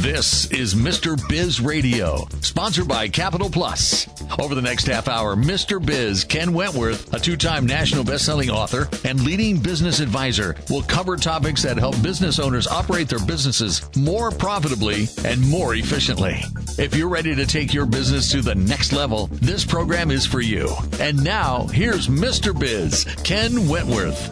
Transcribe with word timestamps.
This 0.00 0.50
is 0.50 0.74
Mr. 0.74 1.20
Biz 1.28 1.60
Radio, 1.60 2.26
sponsored 2.40 2.88
by 2.88 3.06
Capital 3.06 3.50
Plus. 3.50 4.08
Over 4.38 4.54
the 4.54 4.62
next 4.62 4.86
half 4.86 5.08
hour, 5.08 5.36
Mr. 5.36 5.84
Biz, 5.84 6.24
Ken 6.24 6.54
Wentworth, 6.54 7.12
a 7.12 7.18
two 7.20 7.36
time 7.36 7.66
national 7.66 8.04
best-selling 8.04 8.48
author 8.48 8.88
and 9.04 9.22
leading 9.22 9.58
business 9.58 10.00
advisor, 10.00 10.56
will 10.70 10.80
cover 10.84 11.18
topics 11.18 11.62
that 11.64 11.76
help 11.76 12.00
business 12.02 12.38
owners 12.38 12.66
operate 12.66 13.10
their 13.10 13.22
businesses 13.26 13.82
more 13.94 14.30
profitably 14.30 15.06
and 15.26 15.46
more 15.46 15.74
efficiently. 15.74 16.40
If 16.78 16.96
you're 16.96 17.10
ready 17.10 17.34
to 17.34 17.44
take 17.44 17.74
your 17.74 17.84
business 17.84 18.30
to 18.32 18.40
the 18.40 18.54
next 18.54 18.94
level, 18.94 19.26
this 19.26 19.66
program 19.66 20.10
is 20.10 20.24
for 20.24 20.40
you. 20.40 20.74
And 20.98 21.22
now, 21.22 21.66
here's 21.66 22.08
Mr. 22.08 22.58
Biz, 22.58 23.04
Ken 23.22 23.68
Wentworth. 23.68 24.28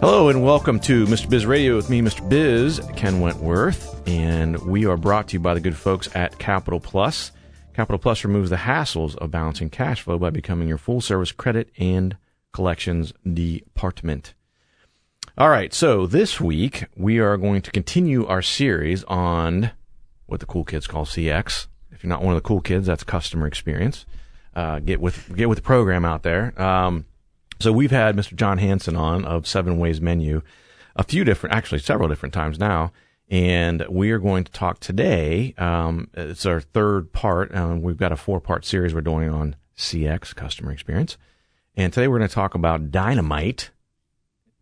Hello 0.00 0.28
and 0.28 0.44
welcome 0.44 0.80
to 0.80 1.06
Mr. 1.06 1.30
Biz 1.30 1.46
Radio 1.46 1.76
with 1.76 1.88
me, 1.88 2.02
Mr. 2.02 2.28
Biz, 2.28 2.80
Ken 2.96 3.20
Wentworth, 3.20 3.93
and 4.06 4.56
we 4.62 4.86
are 4.86 4.96
brought 4.96 5.28
to 5.28 5.34
you 5.34 5.40
by 5.40 5.54
the 5.54 5.60
good 5.60 5.76
folks 5.76 6.08
at 6.14 6.38
Capital 6.38 6.80
Plus. 6.80 7.32
Capital 7.74 7.98
Plus 7.98 8.24
removes 8.24 8.50
the 8.50 8.56
hassles 8.56 9.16
of 9.16 9.30
balancing 9.30 9.70
cash 9.70 10.02
flow 10.02 10.18
by 10.18 10.30
becoming 10.30 10.68
your 10.68 10.78
full 10.78 11.00
service 11.00 11.32
credit 11.32 11.70
and 11.78 12.16
collections 12.52 13.12
department. 13.30 14.34
All 15.36 15.48
right, 15.48 15.74
so 15.74 16.06
this 16.06 16.40
week 16.40 16.84
we 16.96 17.18
are 17.18 17.36
going 17.36 17.62
to 17.62 17.70
continue 17.70 18.26
our 18.26 18.42
series 18.42 19.02
on 19.04 19.72
what 20.26 20.40
the 20.40 20.46
cool 20.46 20.64
kids 20.64 20.86
call 20.86 21.04
CX. 21.04 21.66
If 21.90 22.04
you're 22.04 22.08
not 22.08 22.22
one 22.22 22.36
of 22.36 22.42
the 22.42 22.46
cool 22.46 22.60
kids, 22.60 22.86
that's 22.86 23.04
customer 23.04 23.46
experience. 23.46 24.06
Uh, 24.54 24.78
get 24.78 25.00
with 25.00 25.34
get 25.34 25.48
with 25.48 25.58
the 25.58 25.62
program 25.62 26.04
out 26.04 26.22
there. 26.22 26.60
Um, 26.60 27.06
so 27.60 27.72
we've 27.72 27.90
had 27.90 28.16
Mr. 28.16 28.36
John 28.36 28.58
Hanson 28.58 28.96
on 28.96 29.24
of 29.24 29.46
Seven 29.46 29.78
Ways 29.78 30.00
Menu 30.00 30.42
a 30.96 31.02
few 31.02 31.24
different, 31.24 31.54
actually 31.56 31.80
several 31.80 32.08
different 32.08 32.32
times 32.32 32.58
now. 32.58 32.92
And 33.30 33.84
we 33.88 34.10
are 34.10 34.18
going 34.18 34.44
to 34.44 34.52
talk 34.52 34.80
today. 34.80 35.54
Um, 35.56 36.08
it's 36.14 36.46
our 36.46 36.60
third 36.60 37.12
part. 37.12 37.54
Um, 37.54 37.82
we've 37.82 37.96
got 37.96 38.12
a 38.12 38.16
four 38.16 38.40
part 38.40 38.64
series 38.64 38.94
we're 38.94 39.00
doing 39.00 39.30
on 39.30 39.56
CX, 39.76 40.34
customer 40.34 40.72
experience. 40.72 41.16
And 41.76 41.92
today 41.92 42.06
we're 42.06 42.18
going 42.18 42.28
to 42.28 42.34
talk 42.34 42.54
about 42.54 42.90
dynamite. 42.90 43.70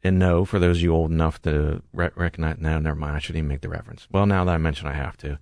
And 0.05 0.19
no, 0.19 0.45
for 0.45 0.59
those 0.59 0.79
of 0.79 0.83
you 0.83 0.95
old 0.95 1.11
enough 1.11 1.43
to 1.43 1.83
re- 1.93 2.11
recognize, 2.15 2.59
no, 2.59 2.79
never 2.79 2.97
mind. 2.97 3.17
I 3.17 3.19
shouldn't 3.19 3.39
even 3.39 3.49
make 3.49 3.61
the 3.61 3.69
reference. 3.69 4.09
Well, 4.11 4.27
now 4.27 4.45
that 4.45 4.55
I 4.55 4.59
mention 4.59 4.87
I 4.87 4.95
have 4.95 5.17
to. 5.19 5.39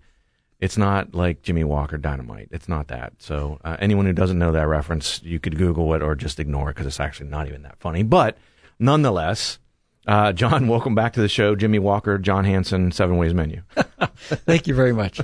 It's 0.58 0.76
not 0.76 1.14
like 1.14 1.40
Jimmie 1.40 1.64
Walker 1.64 1.96
Dynamite. 1.96 2.48
It's 2.50 2.68
not 2.68 2.88
that. 2.88 3.14
So 3.18 3.58
uh, 3.64 3.78
anyone 3.80 4.04
who 4.04 4.12
doesn't 4.12 4.38
know 4.38 4.52
that 4.52 4.68
reference, 4.68 5.22
you 5.22 5.40
could 5.40 5.56
Google 5.56 5.94
it 5.94 6.02
or 6.02 6.14
just 6.14 6.38
ignore 6.38 6.68
it 6.68 6.74
because 6.74 6.86
it's 6.86 7.00
actually 7.00 7.30
not 7.30 7.48
even 7.48 7.62
that 7.62 7.80
funny. 7.80 8.02
But 8.02 8.36
nonetheless, 8.78 9.58
uh, 10.06 10.32
John, 10.32 10.68
welcome 10.68 10.94
back 10.94 11.12
to 11.14 11.20
the 11.20 11.28
show. 11.28 11.54
Jimmie 11.54 11.78
Walker, 11.78 12.18
John 12.18 12.44
Hanson, 12.44 12.92
Seven 12.92 13.16
Ways 13.16 13.34
Menu. 13.34 13.62
Thank 14.16 14.66
you 14.66 14.74
very 14.74 14.92
much. 14.92 15.20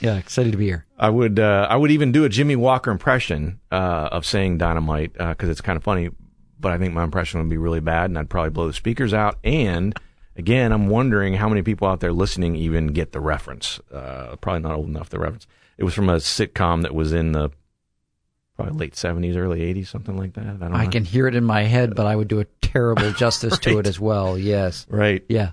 yeah, 0.00 0.16
excited 0.16 0.52
to 0.52 0.58
be 0.58 0.66
here. 0.66 0.86
I 0.98 1.10
would 1.10 1.38
uh, 1.38 1.66
I 1.68 1.76
would 1.76 1.90
even 1.90 2.12
do 2.12 2.24
a 2.24 2.28
Jimmie 2.28 2.56
Walker 2.56 2.90
impression 2.90 3.60
uh, 3.70 4.08
of 4.12 4.24
saying 4.26 4.58
dynamite 4.58 5.12
because 5.14 5.48
it's 5.48 5.60
kind 5.60 5.76
of 5.76 5.82
funny, 5.82 6.10
but 6.58 6.72
I 6.72 6.78
think 6.78 6.94
my 6.94 7.04
impression 7.04 7.40
would 7.40 7.50
be 7.50 7.58
really 7.58 7.80
bad, 7.80 8.10
and 8.10 8.18
I'd 8.18 8.30
probably 8.30 8.50
blow 8.50 8.66
the 8.66 8.72
speakers 8.72 9.12
out 9.14 9.38
and 9.44 9.94
again, 10.36 10.72
I'm 10.72 10.88
wondering 10.88 11.34
how 11.34 11.48
many 11.48 11.62
people 11.62 11.86
out 11.86 12.00
there 12.00 12.12
listening 12.12 12.56
even 12.56 12.88
get 12.88 13.12
the 13.12 13.20
reference. 13.20 13.78
Uh, 13.92 14.36
probably 14.40 14.62
not 14.62 14.72
old 14.72 14.88
enough 14.88 15.10
the 15.10 15.18
reference. 15.18 15.46
It 15.78 15.84
was 15.84 15.94
from 15.94 16.08
a 16.08 16.16
sitcom 16.16 16.82
that 16.82 16.94
was 16.94 17.12
in 17.12 17.32
the 17.32 17.50
probably 18.56 18.78
late 18.78 18.94
70s, 18.94 19.36
early 19.36 19.60
80s, 19.60 19.86
something 19.86 20.16
like 20.16 20.34
that. 20.34 20.46
I, 20.46 20.52
don't 20.52 20.74
I 20.74 20.86
can 20.86 21.04
hear 21.04 21.26
it 21.26 21.34
in 21.34 21.44
my 21.44 21.62
head, 21.62 21.94
but 21.94 22.06
I 22.06 22.16
would 22.16 22.28
do 22.28 22.40
a 22.40 22.44
terrible 22.72 23.12
justice 23.18 23.58
to 23.60 23.78
it 23.78 23.86
as 23.86 23.98
well. 23.98 24.38
Yes. 24.38 24.86
Right. 24.88 25.24
Yeah. 25.28 25.52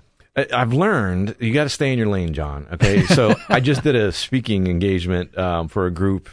I've 0.52 0.72
learned 0.72 1.36
you 1.40 1.52
got 1.52 1.64
to 1.64 1.68
stay 1.68 1.92
in 1.92 1.98
your 1.98 2.08
lane, 2.08 2.32
John. 2.32 2.68
Okay, 2.72 3.02
so 3.06 3.34
I 3.48 3.60
just 3.60 3.82
did 3.82 3.96
a 3.96 4.12
speaking 4.12 4.68
engagement 4.68 5.36
um, 5.36 5.68
for 5.68 5.86
a 5.86 5.90
group 5.90 6.28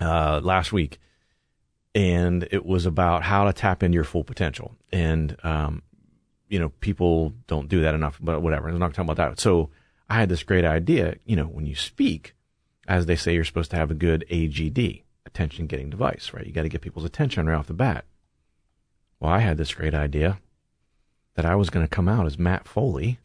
uh, 0.00 0.40
last 0.42 0.72
week, 0.72 0.98
and 1.94 2.48
it 2.50 2.64
was 2.64 2.86
about 2.86 3.22
how 3.22 3.44
to 3.44 3.52
tap 3.52 3.82
into 3.82 3.94
your 3.94 4.04
full 4.04 4.24
potential. 4.24 4.74
And 4.90 5.36
um, 5.44 5.82
you 6.48 6.58
know, 6.58 6.70
people 6.80 7.34
don't 7.46 7.68
do 7.68 7.82
that 7.82 7.94
enough, 7.94 8.18
but 8.22 8.40
whatever. 8.40 8.68
I'm 8.68 8.78
not 8.78 8.94
talking 8.94 9.10
about 9.10 9.16
that. 9.16 9.40
So 9.40 9.70
I 10.08 10.14
had 10.14 10.28
this 10.28 10.42
great 10.42 10.64
idea. 10.64 11.16
You 11.24 11.36
know, 11.36 11.46
when 11.46 11.66
you 11.66 11.74
speak, 11.74 12.34
as 12.88 13.06
they 13.06 13.16
say, 13.16 13.34
you're 13.34 13.44
supposed 13.44 13.70
to 13.72 13.76
have 13.76 13.90
a 13.90 13.94
good 13.94 14.24
AGD, 14.30 15.02
attention 15.26 15.66
getting 15.66 15.90
device, 15.90 16.30
right? 16.32 16.46
You 16.46 16.52
got 16.52 16.62
to 16.62 16.68
get 16.68 16.80
people's 16.80 17.04
attention 17.04 17.46
right 17.46 17.56
off 17.56 17.66
the 17.66 17.74
bat. 17.74 18.04
Well, 19.20 19.32
I 19.32 19.40
had 19.40 19.56
this 19.56 19.74
great 19.74 19.94
idea 19.94 20.38
that 21.34 21.44
I 21.44 21.54
was 21.54 21.70
going 21.70 21.86
to 21.86 21.90
come 21.90 22.08
out 22.08 22.26
as 22.26 22.38
Matt 22.38 22.66
Foley 22.66 23.18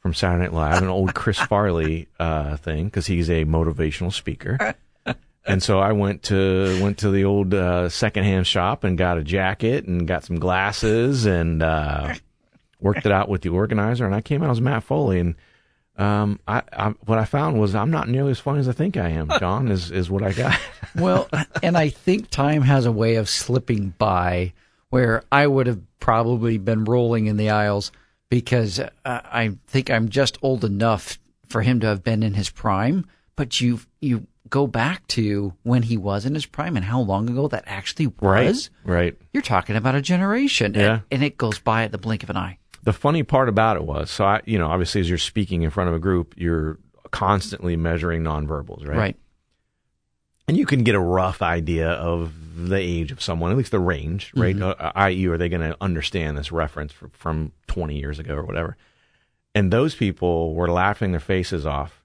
from 0.00 0.14
Saturday 0.14 0.44
Night 0.44 0.52
Live, 0.52 0.82
an 0.82 0.88
old 0.88 1.14
Chris 1.14 1.38
Farley 1.48 2.08
uh, 2.18 2.56
thing, 2.56 2.86
because 2.86 3.06
he's 3.06 3.30
a 3.30 3.44
motivational 3.44 4.12
speaker. 4.12 4.74
And 5.44 5.62
so 5.62 5.80
I 5.80 5.92
went 5.92 6.22
to 6.24 6.80
went 6.82 6.98
to 6.98 7.10
the 7.10 7.24
old 7.24 7.52
uh, 7.52 7.88
secondhand 7.88 8.46
shop 8.46 8.84
and 8.84 8.96
got 8.96 9.18
a 9.18 9.24
jacket 9.24 9.86
and 9.86 10.06
got 10.06 10.24
some 10.24 10.38
glasses 10.38 11.26
and 11.26 11.62
uh, 11.62 12.14
worked 12.80 13.04
it 13.06 13.12
out 13.12 13.28
with 13.28 13.42
the 13.42 13.48
organizer. 13.48 14.06
And 14.06 14.14
I 14.14 14.20
came 14.20 14.42
out 14.42 14.50
as 14.50 14.60
Matt 14.60 14.84
Foley. 14.84 15.18
And 15.18 15.34
um, 15.96 16.38
I, 16.46 16.62
I 16.72 16.90
what 17.06 17.18
I 17.18 17.24
found 17.24 17.58
was 17.58 17.74
I'm 17.74 17.90
not 17.90 18.08
nearly 18.08 18.30
as 18.30 18.38
funny 18.38 18.60
as 18.60 18.68
I 18.68 18.72
think 18.72 18.96
I 18.96 19.08
am. 19.08 19.30
John 19.40 19.68
is 19.68 19.90
is 19.90 20.08
what 20.08 20.22
I 20.22 20.32
got. 20.32 20.58
Well, 20.94 21.28
and 21.62 21.76
I 21.76 21.88
think 21.88 22.30
time 22.30 22.62
has 22.62 22.86
a 22.86 22.92
way 22.92 23.16
of 23.16 23.28
slipping 23.28 23.94
by 23.98 24.52
where 24.92 25.22
I 25.32 25.46
would 25.46 25.66
have 25.66 25.80
probably 26.00 26.58
been 26.58 26.84
rolling 26.84 27.26
in 27.26 27.36
the 27.38 27.48
aisles 27.50 27.90
because 28.28 28.78
uh, 28.78 28.88
I 29.04 29.56
think 29.66 29.90
I'm 29.90 30.08
just 30.10 30.36
old 30.42 30.64
enough 30.64 31.18
for 31.48 31.62
him 31.62 31.80
to 31.80 31.86
have 31.86 32.02
been 32.04 32.22
in 32.22 32.34
his 32.34 32.50
prime. 32.50 33.06
But 33.36 33.60
you 33.60 33.80
you 34.00 34.26
go 34.50 34.66
back 34.66 35.06
to 35.08 35.54
when 35.62 35.82
he 35.82 35.96
was 35.96 36.26
in 36.26 36.34
his 36.34 36.44
prime 36.44 36.76
and 36.76 36.84
how 36.84 37.00
long 37.00 37.30
ago 37.30 37.48
that 37.48 37.64
actually 37.66 38.08
was. 38.08 38.68
right. 38.84 38.94
right. 38.94 39.16
You're 39.32 39.42
talking 39.42 39.76
about 39.76 39.94
a 39.94 40.02
generation, 40.02 40.74
Yeah. 40.74 40.92
and, 40.92 41.02
and 41.10 41.24
it 41.24 41.38
goes 41.38 41.58
by 41.58 41.84
at 41.84 41.92
the 41.92 41.98
blink 41.98 42.22
of 42.22 42.28
an 42.30 42.36
eye. 42.36 42.58
the 42.82 42.92
funny 42.92 43.22
part 43.22 43.48
about 43.48 43.76
it 43.78 43.84
was 43.84 44.10
so 44.10 44.24
I 44.26 44.40
you 44.44 44.58
know 44.58 44.66
obviously 44.66 45.00
as 45.00 45.08
you're 45.08 45.16
speaking 45.18 45.62
in 45.62 45.70
front 45.70 45.88
of 45.88 45.94
a 45.96 45.98
group 45.98 46.34
you're 46.36 46.78
constantly 47.10 47.76
measuring 47.76 48.22
nonverbals 48.22 48.86
right 48.86 48.98
Right. 48.98 49.16
And 50.48 50.56
you 50.56 50.66
can 50.66 50.82
get 50.82 50.94
a 50.94 51.00
rough 51.00 51.42
idea 51.42 51.90
of 51.90 52.32
the 52.54 52.76
age 52.76 53.12
of 53.12 53.22
someone 53.22 53.50
at 53.50 53.56
least 53.56 53.70
the 53.70 53.80
range 53.80 54.32
right? 54.36 54.60
Uh, 54.60 54.92
i.e 54.94 55.26
are 55.26 55.38
they 55.38 55.48
going 55.48 55.62
to 55.62 55.76
understand 55.80 56.36
this 56.36 56.52
reference 56.52 56.92
fr- 56.92 57.06
from 57.12 57.52
20 57.68 57.98
years 57.98 58.18
ago 58.18 58.34
or 58.34 58.44
whatever. 58.44 58.76
And 59.54 59.70
those 59.72 59.94
people 59.94 60.54
were 60.54 60.70
laughing 60.70 61.12
their 61.12 61.20
faces 61.20 61.66
off. 61.66 62.02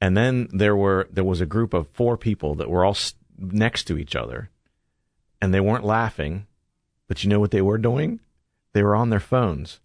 And 0.00 0.16
then 0.16 0.48
there 0.52 0.76
were 0.76 1.08
there 1.12 1.24
was 1.24 1.40
a 1.40 1.46
group 1.46 1.74
of 1.74 1.88
four 1.88 2.16
people 2.16 2.54
that 2.56 2.70
were 2.70 2.84
all 2.84 2.96
next 3.36 3.84
to 3.84 3.98
each 3.98 4.14
other. 4.14 4.50
And 5.40 5.52
they 5.52 5.60
weren't 5.60 5.84
laughing 5.84 6.46
but 7.08 7.24
you 7.24 7.30
know 7.30 7.40
what 7.40 7.50
they 7.50 7.62
were 7.62 7.78
doing? 7.78 8.20
They 8.74 8.82
were 8.82 8.94
on 8.94 9.10
their 9.10 9.18
phones. 9.18 9.80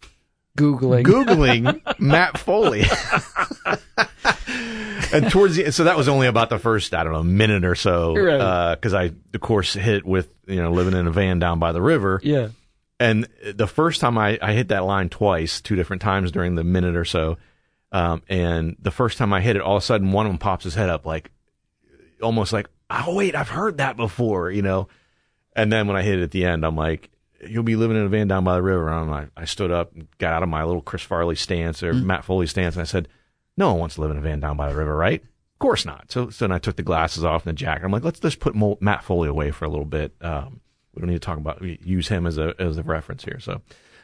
Googling. 0.58 1.06
googling 1.06 1.82
Matt 2.00 2.38
Foley. 2.38 2.84
and 5.14 5.30
towards 5.32 5.56
the 5.56 5.72
so 5.72 5.86
that 5.86 5.96
was 5.98 6.08
only 6.08 6.28
about 6.28 6.50
the 6.50 6.60
first 6.60 6.94
I 6.94 7.04
don't 7.04 7.14
know 7.14 7.24
minute 7.24 7.64
or 7.66 7.76
so 7.76 8.16
Right. 8.16 8.76
because 8.76 8.94
I 8.94 9.12
of 9.34 9.42
course 9.42 9.74
hit 9.74 10.06
with 10.06 10.30
you 10.48 10.62
know 10.62 10.72
living 10.72 10.94
in 10.94 11.08
a 11.08 11.12
van 11.12 11.40
down 11.40 11.60
by 11.60 11.72
the 11.72 11.82
river 11.82 12.20
yeah. 12.24 12.50
and 13.00 13.28
the 13.54 13.68
first 13.68 14.02
time 14.02 14.18
I, 14.18 14.38
I 14.42 14.54
hit 14.54 14.70
that 14.70 14.84
line 14.86 15.10
twice 15.10 15.62
two 15.62 15.76
different 15.76 16.02
times 16.02 16.32
during 16.32 16.56
the 16.56 16.64
minute 16.64 16.96
or 16.96 17.06
so 17.06 17.38
um, 17.92 18.24
and 18.28 18.76
the 18.80 18.92
first 18.92 19.18
time 19.18 19.32
I 19.34 19.42
hit 19.42 19.56
it 19.56 19.62
all 19.62 19.78
of 19.78 19.84
a 19.84 19.86
sudden 19.86 20.12
one 20.12 20.26
of 20.26 20.32
them 20.32 20.40
pops 20.40 20.64
his 20.64 20.76
head 20.76 20.90
up 20.90 21.06
like 21.06 21.32
almost 22.22 22.52
like 22.54 22.68
oh 22.90 23.16
wait 23.16 23.36
I've 23.36 23.50
heard 23.50 23.78
that 23.78 23.96
before 23.98 24.52
you 24.52 24.62
know 24.62 24.88
and 25.56 25.72
then 25.72 25.88
when 25.88 25.96
I 25.96 26.02
hit 26.02 26.20
it 26.20 26.24
at 26.24 26.32
the 26.32 26.46
end 26.46 26.66
I'm 26.66 26.76
like 26.76 27.10
you'll 27.48 27.64
be 27.64 27.76
living 27.76 27.98
in 27.98 28.04
a 28.04 28.10
van 28.10 28.28
down 28.28 28.44
by 28.44 28.56
the 28.56 28.62
river. 28.62 28.90
And 28.90 29.12
I, 29.12 29.28
I 29.36 29.44
stood 29.46 29.72
up, 29.72 29.92
got 30.18 30.34
out 30.34 30.44
of 30.44 30.50
my 30.50 30.64
little 30.64 30.82
Chris 30.82 31.02
Farley 31.02 31.36
stance 31.36 31.84
or 31.84 31.94
Matt 31.94 32.24
Foley 32.24 32.48
stance, 32.48 32.76
and 32.76 32.82
I 32.82 32.86
said, 32.86 33.10
"No 33.58 33.70
one 33.72 33.80
wants 33.80 33.96
to 33.96 34.02
live 34.02 34.12
in 34.12 34.18
a 34.18 34.22
van 34.22 34.40
down 34.40 34.58
by 34.58 34.70
the 34.70 34.76
river, 34.76 34.96
right? 34.96 35.22
Of 35.22 35.60
course 35.60 35.86
not." 35.86 36.12
So, 36.12 36.30
so 36.30 36.46
then 36.46 36.52
I 36.52 36.60
took 36.60 36.76
the 36.76 36.84
glasses 36.84 37.24
off 37.24 37.46
and 37.46 37.56
the 37.56 37.60
jacket. 37.60 37.86
I'm 37.86 37.92
like, 37.92 38.04
let's 38.04 38.20
just 38.20 38.40
put 38.40 38.56
Mo- 38.56 38.78
Matt 38.82 39.04
Foley 39.04 39.30
away 39.30 39.52
for 39.52 39.66
a 39.66 39.70
little 39.70 39.86
bit. 39.86 40.14
Um, 40.22 40.62
we 40.94 41.00
don't 41.02 41.10
need 41.10 41.16
to 41.16 41.26
talk 41.26 41.38
about 41.38 41.62
use 41.62 42.08
him 42.08 42.26
as 42.26 42.38
a 42.38 42.54
as 42.60 42.78
a 42.78 42.84
reference 42.84 43.24
here. 43.24 43.40
So 43.40 43.62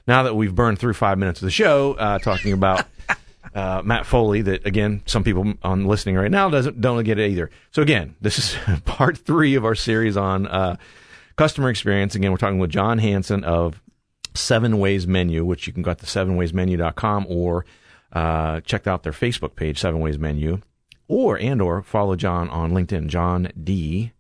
now 0.08 0.24
that 0.24 0.36
we've 0.36 0.54
burned 0.56 0.80
through 0.80 0.94
five 0.94 1.18
minutes 1.18 1.42
of 1.42 1.46
the 1.46 1.52
show 1.52 1.94
uh, 1.94 2.20
talking 2.20 2.54
about. 2.54 2.86
Uh, 3.56 3.82
Matt 3.84 4.06
Foley, 4.06 4.42
that 4.44 4.68
again, 4.68 5.02
some 5.06 5.24
people 5.24 5.54
on 5.64 5.86
listening 5.86 6.16
right 6.16 6.30
now 6.30 6.50
doesn't 6.50 6.80
don't 6.82 7.04
get 7.04 7.18
it 7.18 7.32
either. 7.32 7.50
So 7.72 7.82
again, 7.82 8.16
this 8.22 8.38
is 8.38 8.56
part 8.86 9.18
three 9.18 9.56
of 9.56 9.66
our 9.66 9.74
series 9.74 10.18
on 10.18 10.46
uh, 10.46 10.76
customer 11.36 11.70
experience. 11.70 12.14
Again, 12.14 12.32
we're 12.32 12.38
talking 12.38 12.60
with 12.60 12.70
John 12.70 13.00
Hanson 13.00 13.44
of 13.44 13.82
Seven 14.36 14.78
Ways 14.78 15.08
Menu, 15.08 15.46
which 15.46 15.66
you 15.66 15.74
can 15.74 15.82
go 15.82 15.94
to 15.94 16.06
sevenwaysmenu.com 16.06 17.26
or 17.30 17.66
uh, 18.12 18.62
check 18.62 18.88
out 18.88 19.04
their 19.04 19.12
Facebook 19.14 19.56
page, 19.56 19.80
Seven 19.80 20.00
Ways 20.00 20.18
Menu, 20.18 20.62
or 21.08 21.38
and 21.40 21.62
or 21.62 21.82
follow 21.82 22.16
John 22.16 22.50
on 22.50 22.72
LinkedIn, 22.72 23.08
John 23.08 23.52
D. 23.62 24.12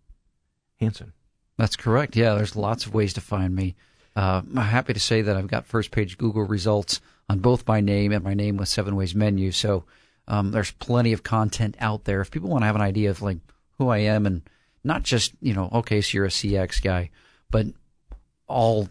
Hanson. 0.80 1.14
That's 1.58 1.76
correct. 1.76 2.16
Yeah, 2.16 2.36
there's 2.36 2.56
lots 2.56 2.86
of 2.86 2.94
ways 2.94 3.14
to 3.14 3.22
find 3.22 3.56
me. 3.56 3.76
Uh, 4.16 4.42
I'm 4.50 4.56
happy 4.58 4.94
to 4.94 5.00
say 5.00 5.22
that 5.22 5.36
I've 5.36 5.48
got 5.48 5.66
first 5.66 5.92
page 5.92 6.18
Google 6.18 6.44
results 6.44 7.02
on 7.30 7.40
both 7.40 7.68
my 7.68 7.80
name 7.82 8.12
and 8.12 8.24
my 8.24 8.34
name 8.34 8.58
with 8.58 8.70
Seven 8.70 8.96
Ways 8.96 9.14
Menu. 9.14 9.52
So 9.52 9.84
Um, 10.28 10.52
there's 10.52 10.72
plenty 10.72 11.12
of 11.12 11.24
content 11.24 11.76
out 11.80 12.04
there. 12.06 12.22
If 12.22 12.30
people 12.30 12.50
want 12.50 12.62
to 12.62 12.68
have 12.68 12.76
an 12.76 12.82
idea 12.84 13.10
of 13.10 13.22
like 13.24 13.40
who 13.80 13.90
I 13.90 13.98
am 14.00 14.26
and 14.28 14.44
not 14.84 15.02
just, 15.02 15.34
you 15.42 15.56
know, 15.56 15.70
okay, 15.74 16.02
so 16.02 16.16
you're 16.16 16.26
a 16.26 16.30
CX 16.30 16.84
guy, 16.84 17.10
but 17.50 17.66
all 18.48 18.90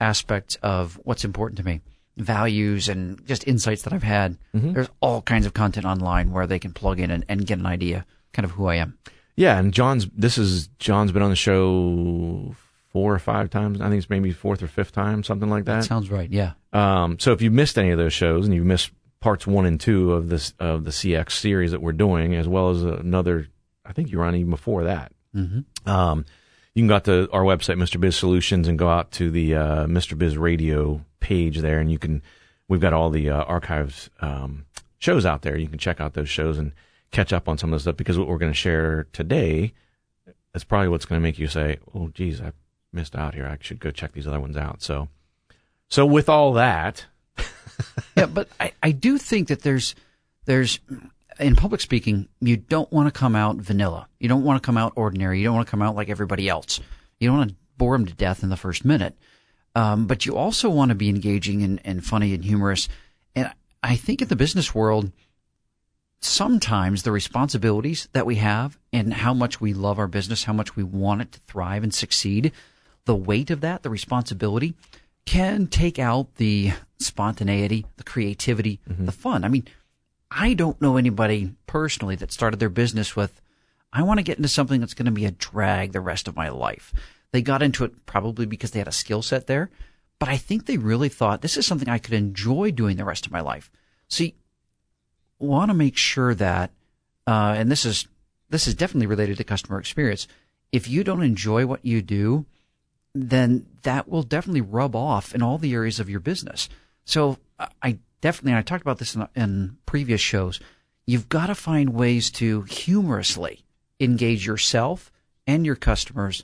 aspects 0.00 0.56
of 0.62 0.98
what's 1.04 1.24
important 1.24 1.58
to 1.58 1.64
me, 1.64 1.80
values 2.16 2.88
and 2.88 3.24
just 3.26 3.46
insights 3.46 3.82
that 3.82 3.92
I've 3.92 4.02
had. 4.02 4.36
There's 4.52 4.88
all 5.00 5.22
kinds 5.22 5.46
of 5.46 5.54
content 5.54 5.86
online 5.86 6.30
where 6.30 6.46
they 6.46 6.58
can 6.58 6.72
plug 6.72 7.00
in 7.00 7.10
and, 7.10 7.24
and 7.28 7.46
get 7.46 7.58
an 7.58 7.66
idea 7.66 8.06
kind 8.32 8.44
of 8.44 8.52
who 8.52 8.66
I 8.66 8.76
am. 8.76 8.98
Yeah, 9.36 9.58
and 9.58 9.72
John's 9.72 10.06
this 10.14 10.38
is 10.38 10.68
John's 10.78 11.12
been 11.12 11.22
on 11.22 11.30
the 11.30 11.36
show 11.36 12.54
four 12.92 13.12
or 13.12 13.18
five 13.18 13.50
times. 13.50 13.80
I 13.80 13.88
think 13.88 13.98
it's 13.98 14.10
maybe 14.10 14.32
fourth 14.32 14.62
or 14.62 14.68
fifth 14.68 14.92
time, 14.92 15.24
something 15.24 15.50
like 15.50 15.64
that. 15.64 15.84
Sounds 15.84 16.10
right. 16.10 16.30
Yeah. 16.30 16.52
Um, 16.72 17.18
so 17.18 17.32
if 17.32 17.42
you 17.42 17.50
missed 17.50 17.76
any 17.78 17.90
of 17.90 17.98
those 17.98 18.12
shows 18.12 18.44
and 18.46 18.54
you 18.54 18.64
missed 18.64 18.92
parts 19.20 19.46
one 19.46 19.66
and 19.66 19.80
two 19.80 20.12
of 20.12 20.28
this 20.28 20.54
of 20.60 20.84
the 20.84 20.90
CX 20.90 21.32
series 21.32 21.72
that 21.72 21.82
we're 21.82 21.92
doing, 21.92 22.34
as 22.34 22.46
well 22.46 22.70
as 22.70 22.84
another, 22.84 23.48
I 23.84 23.92
think 23.92 24.12
you 24.12 24.18
were 24.18 24.24
on 24.24 24.36
even 24.36 24.50
before 24.50 24.84
that. 24.84 25.12
Mm-hmm. 25.34 25.90
Um, 25.90 26.26
you 26.74 26.82
can 26.82 26.88
go 26.88 26.96
out 26.96 27.04
to 27.04 27.28
our 27.32 27.42
website, 27.42 27.76
Mr. 27.76 28.00
Biz 28.00 28.16
Solutions, 28.16 28.66
and 28.66 28.78
go 28.78 28.88
out 28.88 29.12
to 29.12 29.30
the 29.30 29.54
uh, 29.54 29.86
Mr. 29.86 30.18
Biz 30.18 30.36
Radio 30.36 31.04
page 31.20 31.58
there, 31.58 31.78
and 31.78 31.90
you 31.90 31.98
can. 31.98 32.22
We've 32.66 32.80
got 32.80 32.92
all 32.92 33.10
the 33.10 33.30
uh, 33.30 33.44
archives 33.44 34.10
um, 34.20 34.66
shows 34.98 35.24
out 35.24 35.42
there. 35.42 35.56
You 35.56 35.68
can 35.68 35.78
check 35.78 36.00
out 36.00 36.14
those 36.14 36.28
shows 36.28 36.58
and 36.58 36.72
catch 37.10 37.32
up 37.32 37.48
on 37.48 37.58
some 37.58 37.72
of 37.72 37.78
the 37.78 37.80
stuff 37.80 37.96
because 37.96 38.18
what 38.18 38.26
we're 38.26 38.38
going 38.38 38.52
to 38.52 38.56
share 38.56 39.06
today 39.12 39.72
is 40.54 40.64
probably 40.64 40.88
what's 40.88 41.04
going 41.04 41.20
to 41.20 41.22
make 41.22 41.38
you 41.38 41.46
say, 41.46 41.78
"Oh, 41.94 42.08
geez, 42.08 42.40
I 42.40 42.52
missed 42.92 43.14
out 43.14 43.34
here. 43.34 43.46
I 43.46 43.56
should 43.60 43.78
go 43.78 43.90
check 43.92 44.12
these 44.12 44.26
other 44.26 44.40
ones 44.40 44.56
out." 44.56 44.82
So, 44.82 45.08
so 45.88 46.04
with 46.04 46.28
all 46.28 46.54
that, 46.54 47.06
yeah, 48.16 48.26
but 48.26 48.48
I, 48.58 48.72
I 48.82 48.90
do 48.90 49.16
think 49.16 49.46
that 49.48 49.62
there's 49.62 49.94
there's 50.46 50.80
in 51.38 51.56
public 51.56 51.80
speaking, 51.80 52.28
you 52.40 52.56
don't 52.56 52.90
want 52.92 53.12
to 53.12 53.18
come 53.18 53.34
out 53.34 53.56
vanilla. 53.56 54.08
You 54.18 54.28
don't 54.28 54.44
want 54.44 54.62
to 54.62 54.66
come 54.66 54.76
out 54.76 54.92
ordinary. 54.96 55.38
You 55.38 55.44
don't 55.44 55.54
want 55.54 55.66
to 55.66 55.70
come 55.70 55.82
out 55.82 55.96
like 55.96 56.08
everybody 56.08 56.48
else. 56.48 56.80
You 57.18 57.28
don't 57.28 57.38
want 57.38 57.50
to 57.50 57.56
bore 57.76 57.96
them 57.96 58.06
to 58.06 58.14
death 58.14 58.42
in 58.42 58.48
the 58.50 58.56
first 58.56 58.84
minute. 58.84 59.16
Um, 59.74 60.06
but 60.06 60.24
you 60.24 60.36
also 60.36 60.70
want 60.70 60.90
to 60.90 60.94
be 60.94 61.08
engaging 61.08 61.62
and, 61.62 61.80
and 61.84 62.04
funny 62.04 62.32
and 62.34 62.44
humorous. 62.44 62.88
And 63.34 63.50
I 63.82 63.96
think 63.96 64.22
in 64.22 64.28
the 64.28 64.36
business 64.36 64.74
world, 64.74 65.10
sometimes 66.20 67.02
the 67.02 67.12
responsibilities 67.12 68.08
that 68.12 68.26
we 68.26 68.36
have 68.36 68.78
and 68.92 69.12
how 69.12 69.34
much 69.34 69.60
we 69.60 69.74
love 69.74 69.98
our 69.98 70.06
business, 70.06 70.44
how 70.44 70.52
much 70.52 70.76
we 70.76 70.82
want 70.82 71.22
it 71.22 71.32
to 71.32 71.40
thrive 71.40 71.82
and 71.82 71.92
succeed, 71.92 72.52
the 73.04 73.16
weight 73.16 73.50
of 73.50 73.60
that, 73.60 73.82
the 73.82 73.90
responsibility 73.90 74.74
can 75.26 75.66
take 75.66 75.98
out 75.98 76.36
the 76.36 76.72
spontaneity, 76.98 77.84
the 77.96 78.04
creativity, 78.04 78.80
the 78.86 79.12
fun. 79.12 79.44
I 79.44 79.48
mean, 79.48 79.66
I 80.36 80.54
don't 80.54 80.80
know 80.80 80.96
anybody 80.96 81.54
personally 81.66 82.16
that 82.16 82.32
started 82.32 82.58
their 82.58 82.68
business 82.68 83.14
with, 83.14 83.40
I 83.92 84.02
want 84.02 84.18
to 84.18 84.24
get 84.24 84.36
into 84.36 84.48
something 84.48 84.80
that's 84.80 84.94
going 84.94 85.06
to 85.06 85.12
be 85.12 85.26
a 85.26 85.30
drag 85.30 85.92
the 85.92 86.00
rest 86.00 86.26
of 86.26 86.34
my 86.34 86.48
life. 86.48 86.92
They 87.30 87.40
got 87.40 87.62
into 87.62 87.84
it 87.84 88.04
probably 88.04 88.44
because 88.44 88.72
they 88.72 88.80
had 88.80 88.88
a 88.88 88.92
skill 88.92 89.22
set 89.22 89.46
there, 89.46 89.70
but 90.18 90.28
I 90.28 90.36
think 90.36 90.66
they 90.66 90.76
really 90.76 91.08
thought 91.08 91.40
this 91.40 91.56
is 91.56 91.66
something 91.66 91.88
I 91.88 91.98
could 91.98 92.14
enjoy 92.14 92.72
doing 92.72 92.96
the 92.96 93.04
rest 93.04 93.26
of 93.26 93.32
my 93.32 93.40
life. 93.40 93.70
See, 94.08 94.34
want 95.38 95.70
to 95.70 95.74
make 95.74 95.96
sure 95.96 96.34
that, 96.34 96.72
uh, 97.28 97.54
and 97.56 97.70
this 97.70 97.84
is 97.84 98.08
this 98.50 98.66
is 98.66 98.74
definitely 98.74 99.06
related 99.06 99.36
to 99.36 99.44
customer 99.44 99.78
experience. 99.78 100.28
If 100.70 100.88
you 100.88 101.02
don't 101.02 101.22
enjoy 101.22 101.66
what 101.66 101.84
you 101.84 102.02
do, 102.02 102.46
then 103.14 103.66
that 103.82 104.08
will 104.08 104.22
definitely 104.22 104.60
rub 104.60 104.94
off 104.94 105.34
in 105.34 105.42
all 105.42 105.58
the 105.58 105.74
areas 105.74 105.98
of 105.98 106.10
your 106.10 106.20
business. 106.20 106.68
So 107.04 107.38
I 107.82 107.98
definitely, 108.24 108.52
and 108.52 108.58
I 108.58 108.62
talked 108.62 108.80
about 108.80 108.96
this 108.96 109.14
in, 109.14 109.28
in 109.36 109.76
previous 109.84 110.20
shows, 110.20 110.58
you've 111.04 111.28
got 111.28 111.48
to 111.48 111.54
find 111.54 111.90
ways 111.90 112.30
to 112.30 112.62
humorously 112.62 113.66
engage 114.00 114.46
yourself 114.46 115.12
and 115.46 115.66
your 115.66 115.76
customers. 115.76 116.42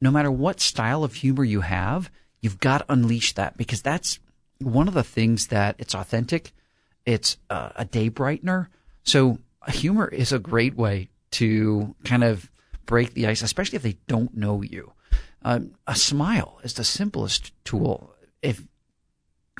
No 0.00 0.10
matter 0.10 0.32
what 0.32 0.58
style 0.60 1.04
of 1.04 1.14
humor 1.14 1.44
you 1.44 1.60
have, 1.60 2.10
you've 2.40 2.58
got 2.58 2.78
to 2.78 2.92
unleash 2.92 3.34
that 3.34 3.56
because 3.56 3.80
that's 3.80 4.18
one 4.58 4.88
of 4.88 4.94
the 4.94 5.04
things 5.04 5.46
that 5.46 5.76
it's 5.78 5.94
authentic. 5.94 6.50
It's 7.06 7.36
a, 7.48 7.74
a 7.76 7.84
day 7.84 8.10
brightener. 8.10 8.66
So 9.04 9.38
humor 9.68 10.08
is 10.08 10.32
a 10.32 10.40
great 10.40 10.74
way 10.74 11.10
to 11.32 11.94
kind 12.04 12.24
of 12.24 12.50
break 12.86 13.14
the 13.14 13.28
ice, 13.28 13.42
especially 13.42 13.76
if 13.76 13.82
they 13.84 13.98
don't 14.08 14.36
know 14.36 14.62
you. 14.62 14.94
Um, 15.42 15.74
a 15.86 15.94
smile 15.94 16.58
is 16.64 16.74
the 16.74 16.82
simplest 16.82 17.52
tool. 17.62 18.16
If 18.42 18.66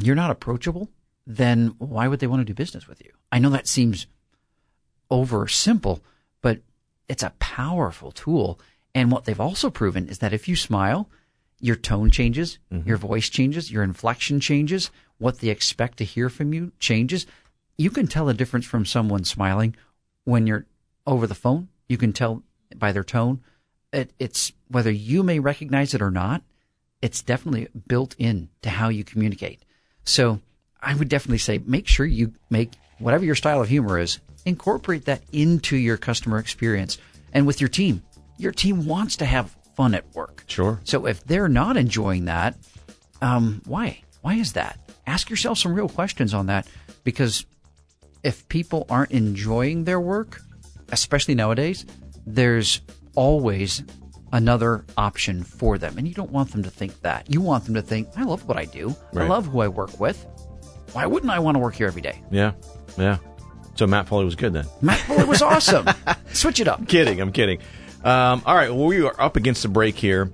you're 0.00 0.16
not 0.16 0.32
approachable, 0.32 0.90
then 1.26 1.74
why 1.78 2.08
would 2.08 2.20
they 2.20 2.26
want 2.26 2.40
to 2.40 2.44
do 2.44 2.54
business 2.54 2.88
with 2.88 3.00
you? 3.04 3.12
I 3.30 3.38
know 3.38 3.50
that 3.50 3.68
seems 3.68 4.06
over 5.10 5.46
simple, 5.48 6.00
but 6.42 6.60
it's 7.08 7.22
a 7.22 7.34
powerful 7.38 8.12
tool. 8.12 8.60
And 8.94 9.10
what 9.10 9.24
they've 9.24 9.40
also 9.40 9.70
proven 9.70 10.08
is 10.08 10.18
that 10.18 10.32
if 10.32 10.48
you 10.48 10.56
smile, 10.56 11.08
your 11.60 11.76
tone 11.76 12.10
changes, 12.10 12.58
mm-hmm. 12.72 12.88
your 12.88 12.96
voice 12.96 13.28
changes, 13.28 13.70
your 13.70 13.82
inflection 13.82 14.40
changes, 14.40 14.90
what 15.18 15.40
they 15.40 15.48
expect 15.48 15.98
to 15.98 16.04
hear 16.04 16.28
from 16.28 16.54
you 16.54 16.72
changes. 16.80 17.26
You 17.76 17.90
can 17.90 18.06
tell 18.06 18.28
a 18.28 18.34
difference 18.34 18.66
from 18.66 18.86
someone 18.86 19.24
smiling 19.24 19.76
when 20.24 20.46
you're 20.46 20.66
over 21.06 21.26
the 21.26 21.34
phone. 21.34 21.68
You 21.88 21.98
can 21.98 22.12
tell 22.12 22.42
by 22.74 22.92
their 22.92 23.04
tone. 23.04 23.42
It, 23.92 24.12
it's 24.18 24.52
whether 24.68 24.90
you 24.90 25.22
may 25.22 25.38
recognize 25.38 25.94
it 25.94 26.02
or 26.02 26.10
not. 26.10 26.42
It's 27.02 27.22
definitely 27.22 27.68
built 27.86 28.14
in 28.18 28.48
to 28.62 28.70
how 28.70 28.88
you 28.88 29.04
communicate. 29.04 29.62
So 30.04 30.40
I 30.82 30.94
would 30.94 31.08
definitely 31.08 31.38
say 31.38 31.58
make 31.64 31.86
sure 31.86 32.06
you 32.06 32.32
make 32.48 32.72
whatever 32.98 33.24
your 33.24 33.34
style 33.34 33.60
of 33.60 33.68
humor 33.68 33.98
is, 33.98 34.20
incorporate 34.44 35.06
that 35.06 35.22
into 35.32 35.76
your 35.76 35.96
customer 35.96 36.38
experience 36.38 36.98
and 37.32 37.46
with 37.46 37.60
your 37.60 37.68
team. 37.68 38.02
Your 38.38 38.52
team 38.52 38.86
wants 38.86 39.16
to 39.16 39.24
have 39.24 39.54
fun 39.76 39.94
at 39.94 40.04
work. 40.14 40.44
Sure. 40.46 40.80
So 40.84 41.06
if 41.06 41.24
they're 41.24 41.48
not 41.48 41.76
enjoying 41.76 42.26
that, 42.26 42.56
um, 43.22 43.62
why? 43.66 44.02
Why 44.22 44.34
is 44.34 44.52
that? 44.54 44.78
Ask 45.06 45.30
yourself 45.30 45.58
some 45.58 45.74
real 45.74 45.88
questions 45.88 46.34
on 46.34 46.46
that 46.46 46.66
because 47.04 47.44
if 48.22 48.48
people 48.48 48.86
aren't 48.90 49.12
enjoying 49.12 49.84
their 49.84 50.00
work, 50.00 50.40
especially 50.90 51.34
nowadays, 51.34 51.86
there's 52.26 52.80
always 53.14 53.82
another 54.32 54.84
option 54.96 55.42
for 55.42 55.78
them. 55.78 55.98
And 55.98 56.06
you 56.06 56.14
don't 56.14 56.30
want 56.30 56.52
them 56.52 56.62
to 56.62 56.70
think 56.70 57.00
that. 57.00 57.32
You 57.32 57.40
want 57.40 57.64
them 57.64 57.74
to 57.74 57.82
think, 57.82 58.08
I 58.16 58.22
love 58.22 58.46
what 58.46 58.56
I 58.56 58.64
do. 58.64 58.94
I 59.14 59.26
love 59.26 59.46
who 59.46 59.60
I 59.60 59.68
work 59.68 59.98
with. 59.98 60.24
Why 60.92 61.06
wouldn't 61.06 61.30
I 61.30 61.38
want 61.38 61.54
to 61.56 61.58
work 61.60 61.74
here 61.74 61.86
every 61.86 62.02
day? 62.02 62.22
yeah, 62.30 62.52
yeah. 62.98 63.18
So 63.76 63.86
Matt 63.86 64.08
Foley 64.08 64.24
was 64.24 64.34
good 64.34 64.52
then. 64.52 64.66
Matt 64.82 64.98
Foley 65.00 65.24
was 65.24 65.40
awesome. 65.40 65.86
Switch 66.32 66.60
it 66.60 66.68
up. 66.68 66.86
kidding. 66.86 67.20
I'm 67.20 67.32
kidding. 67.32 67.60
Um, 68.04 68.42
all 68.44 68.54
right. 68.54 68.68
Well, 68.70 68.86
we 68.86 69.02
are 69.04 69.18
up 69.18 69.36
against 69.36 69.62
the 69.62 69.68
break 69.68 69.96
here. 69.96 70.30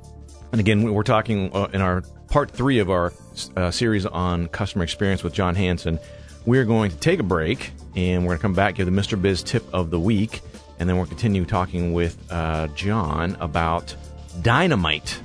And 0.53 0.61
again, 0.61 0.93
we're 0.93 1.03
talking 1.05 1.51
uh, 1.55 1.69
in 1.73 1.81
our 1.81 2.03
part 2.29 2.51
three 2.51 2.79
of 2.81 2.91
our 2.91 3.13
uh, 3.57 3.71
series 3.71 4.05
on 4.07 4.49
customer 4.49 4.83
experience 4.83 5.23
with 5.23 5.33
John 5.33 5.55
Hanson. 5.55 5.99
We're 6.45 6.65
going 6.65 6.91
to 6.91 6.97
take 6.97 7.21
a 7.21 7.25
break 7.25 7.73
and 7.95 8.23
we're 8.23 8.31
going 8.31 8.39
to 8.39 8.43
come 8.43 8.55
back, 8.55 8.77
give 8.77 8.87
the 8.87 8.93
Mr. 8.93 9.21
Biz 9.21 9.43
tip 9.43 9.65
of 9.73 9.91
the 9.91 10.01
week, 10.01 10.41
and 10.79 10.89
then 10.89 10.97
we'll 10.97 11.07
continue 11.07 11.45
talking 11.45 11.93
with 11.93 12.17
uh, 12.31 12.67
John 12.69 13.37
about 13.41 13.95
dynamite 14.43 15.21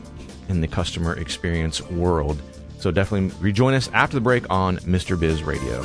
in 0.50 0.62
the 0.62 0.68
customer 0.68 1.16
experience 1.18 1.82
world. 1.90 2.42
So 2.82 2.90
definitely 2.90 3.36
rejoin 3.40 3.76
us 3.76 3.90
after 3.94 4.16
the 4.16 4.22
break 4.22 4.50
on 4.50 4.78
Mr. 4.78 5.18
Biz 5.18 5.44
Radio. 5.44 5.82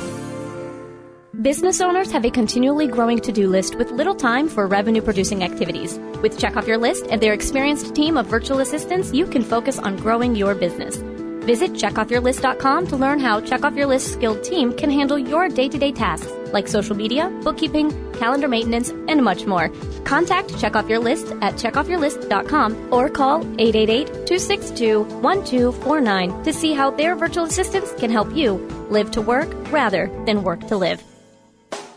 Business 1.41 1.79
owners 1.79 2.11
have 2.11 2.25
a 2.25 2.31
continually 2.31 2.87
growing 2.87 3.19
to 3.19 3.31
do 3.31 3.47
list 3.47 3.75
with 3.75 3.91
little 3.91 4.15
time 4.15 4.49
for 4.49 4.65
revenue 4.65 5.03
producing 5.03 5.43
activities. 5.43 5.99
With 6.23 6.39
Check 6.39 6.57
Off 6.57 6.67
Your 6.67 6.79
List 6.79 7.05
and 7.11 7.21
their 7.21 7.33
experienced 7.33 7.93
team 7.93 8.17
of 8.17 8.25
virtual 8.25 8.59
assistants, 8.59 9.13
you 9.13 9.27
can 9.27 9.43
focus 9.43 9.77
on 9.77 9.97
growing 9.97 10.35
your 10.35 10.55
business. 10.55 10.97
Visit 11.45 11.73
checkoffyourlist.com 11.73 12.87
to 12.87 12.97
learn 12.97 13.19
how 13.19 13.41
Check 13.41 13.63
Off 13.63 13.75
Your 13.75 13.85
List 13.85 14.13
skilled 14.13 14.43
team 14.43 14.73
can 14.73 14.89
handle 14.89 15.19
your 15.19 15.47
day 15.47 15.69
to 15.69 15.77
day 15.77 15.91
tasks 15.91 16.31
like 16.53 16.67
social 16.67 16.95
media, 16.95 17.29
bookkeeping, 17.43 17.91
calendar 18.13 18.47
maintenance, 18.47 18.89
and 19.07 19.23
much 19.23 19.45
more. 19.45 19.69
Contact 20.03 20.57
Check 20.59 20.75
Off 20.75 20.89
Your 20.89 20.99
List 20.99 21.27
at 21.41 21.55
checkoffyourlist.com 21.55 22.93
or 22.93 23.09
call 23.09 23.41
888 23.59 24.07
262 24.07 25.03
1249 25.21 26.43
to 26.43 26.53
see 26.53 26.73
how 26.73 26.91
their 26.91 27.15
virtual 27.15 27.45
assistants 27.45 27.93
can 27.93 28.11
help 28.11 28.33
you 28.35 28.55
live 28.89 29.11
to 29.11 29.21
work 29.21 29.49
rather 29.71 30.07
than 30.25 30.43
work 30.43 30.65
to 30.67 30.77
live. 30.77 31.03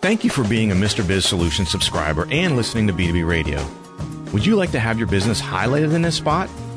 Thank 0.00 0.25
you 0.25 0.30
for 0.30 0.45
being 0.49 0.73
a 0.73 0.75
Mr. 0.75 1.07
Biz 1.07 1.26
Solutions 1.26 1.71
subscriber 1.71 2.26
and 2.30 2.57
listening 2.57 2.87
to 2.87 2.92
B2B 2.92 3.26
Radio. 3.26 3.64
Would 4.33 4.47
you 4.47 4.57
like 4.57 4.71
to 4.71 4.80
have 4.80 4.99
your 4.99 5.09
business 5.09 5.42
highlighted 5.42 5.92
in 5.92 6.02
this 6.02 6.16
spot? 6.16 6.49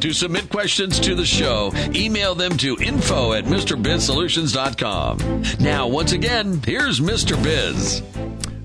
To 0.00 0.12
submit 0.12 0.50
questions 0.50 1.00
to 1.00 1.14
the 1.14 1.24
show, 1.24 1.72
email 1.94 2.34
them 2.34 2.56
to 2.58 2.76
info 2.80 3.32
at 3.32 3.44
MrBizSolutions.com. 3.44 5.42
Now, 5.58 5.88
once 5.88 6.12
again, 6.12 6.60
here's 6.64 7.00
Mr. 7.00 7.42
Biz. 7.42 8.02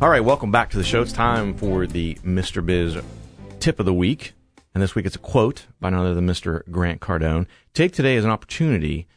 All 0.02 0.10
right, 0.10 0.20
welcome 0.20 0.52
back 0.52 0.72
to 0.72 0.78
the 0.78 0.84
show. 0.84 1.02
It's 1.02 1.14
time 1.14 1.54
for 1.54 1.88
the 1.88 2.16
Mr. 2.16 2.66
Biz 2.66 2.98
tip 3.62 3.80
of 3.80 3.86
the 3.86 3.94
week. 3.94 4.34
And 4.74 4.84
this 4.84 4.94
week 4.94 5.06
it's 5.06 5.16
a 5.16 5.20
quote 5.20 5.68
by 5.80 5.90
none 5.90 6.02
other 6.02 6.14
than 6.14 6.28
Mr. 6.28 6.70
Grant 6.70 7.00
Cardone. 7.00 7.48
Take 7.74 7.94
today 7.94 8.18
as 8.18 8.26
an 8.26 8.32
opportunity 8.32 9.08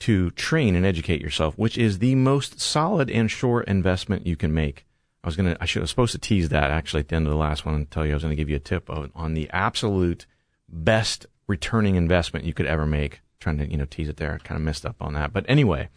to 0.00 0.30
train 0.32 0.74
and 0.74 0.86
educate 0.86 1.20
yourself, 1.20 1.58
which 1.58 1.76
is 1.76 1.98
the 1.98 2.14
most 2.14 2.60
solid 2.60 3.10
and 3.10 3.30
sure 3.30 3.60
investment 3.62 4.26
you 4.26 4.36
can 4.36 4.54
make. 4.54 4.86
I 5.22 5.28
was 5.28 5.36
gonna, 5.36 5.56
I 5.60 5.66
should, 5.66 5.80
I 5.80 5.84
was 5.84 5.90
supposed 5.90 6.12
to 6.12 6.18
tease 6.18 6.48
that 6.48 6.70
actually 6.70 7.00
at 7.00 7.08
the 7.08 7.16
end 7.16 7.26
of 7.26 7.32
the 7.32 7.38
last 7.38 7.66
one 7.66 7.74
and 7.74 7.90
tell 7.90 8.06
you 8.06 8.12
I 8.12 8.14
was 8.14 8.22
to 8.22 8.34
give 8.34 8.48
you 8.48 8.56
a 8.56 8.60
tip 8.60 8.88
on, 8.88 9.10
on 9.14 9.34
the 9.34 9.50
absolute 9.50 10.24
best 10.68 11.26
returning 11.48 11.96
investment 11.96 12.44
you 12.44 12.54
could 12.54 12.66
ever 12.66 12.86
make. 12.86 13.20
trying 13.40 13.58
to, 13.58 13.68
you 13.68 13.76
know, 13.76 13.86
tease 13.86 14.08
it 14.08 14.16
there. 14.16 14.38
Kind 14.44 14.56
of 14.56 14.64
missed 14.64 14.86
up 14.86 14.96
on 15.00 15.14
that. 15.14 15.32
But 15.32 15.44
anyway, 15.48 15.88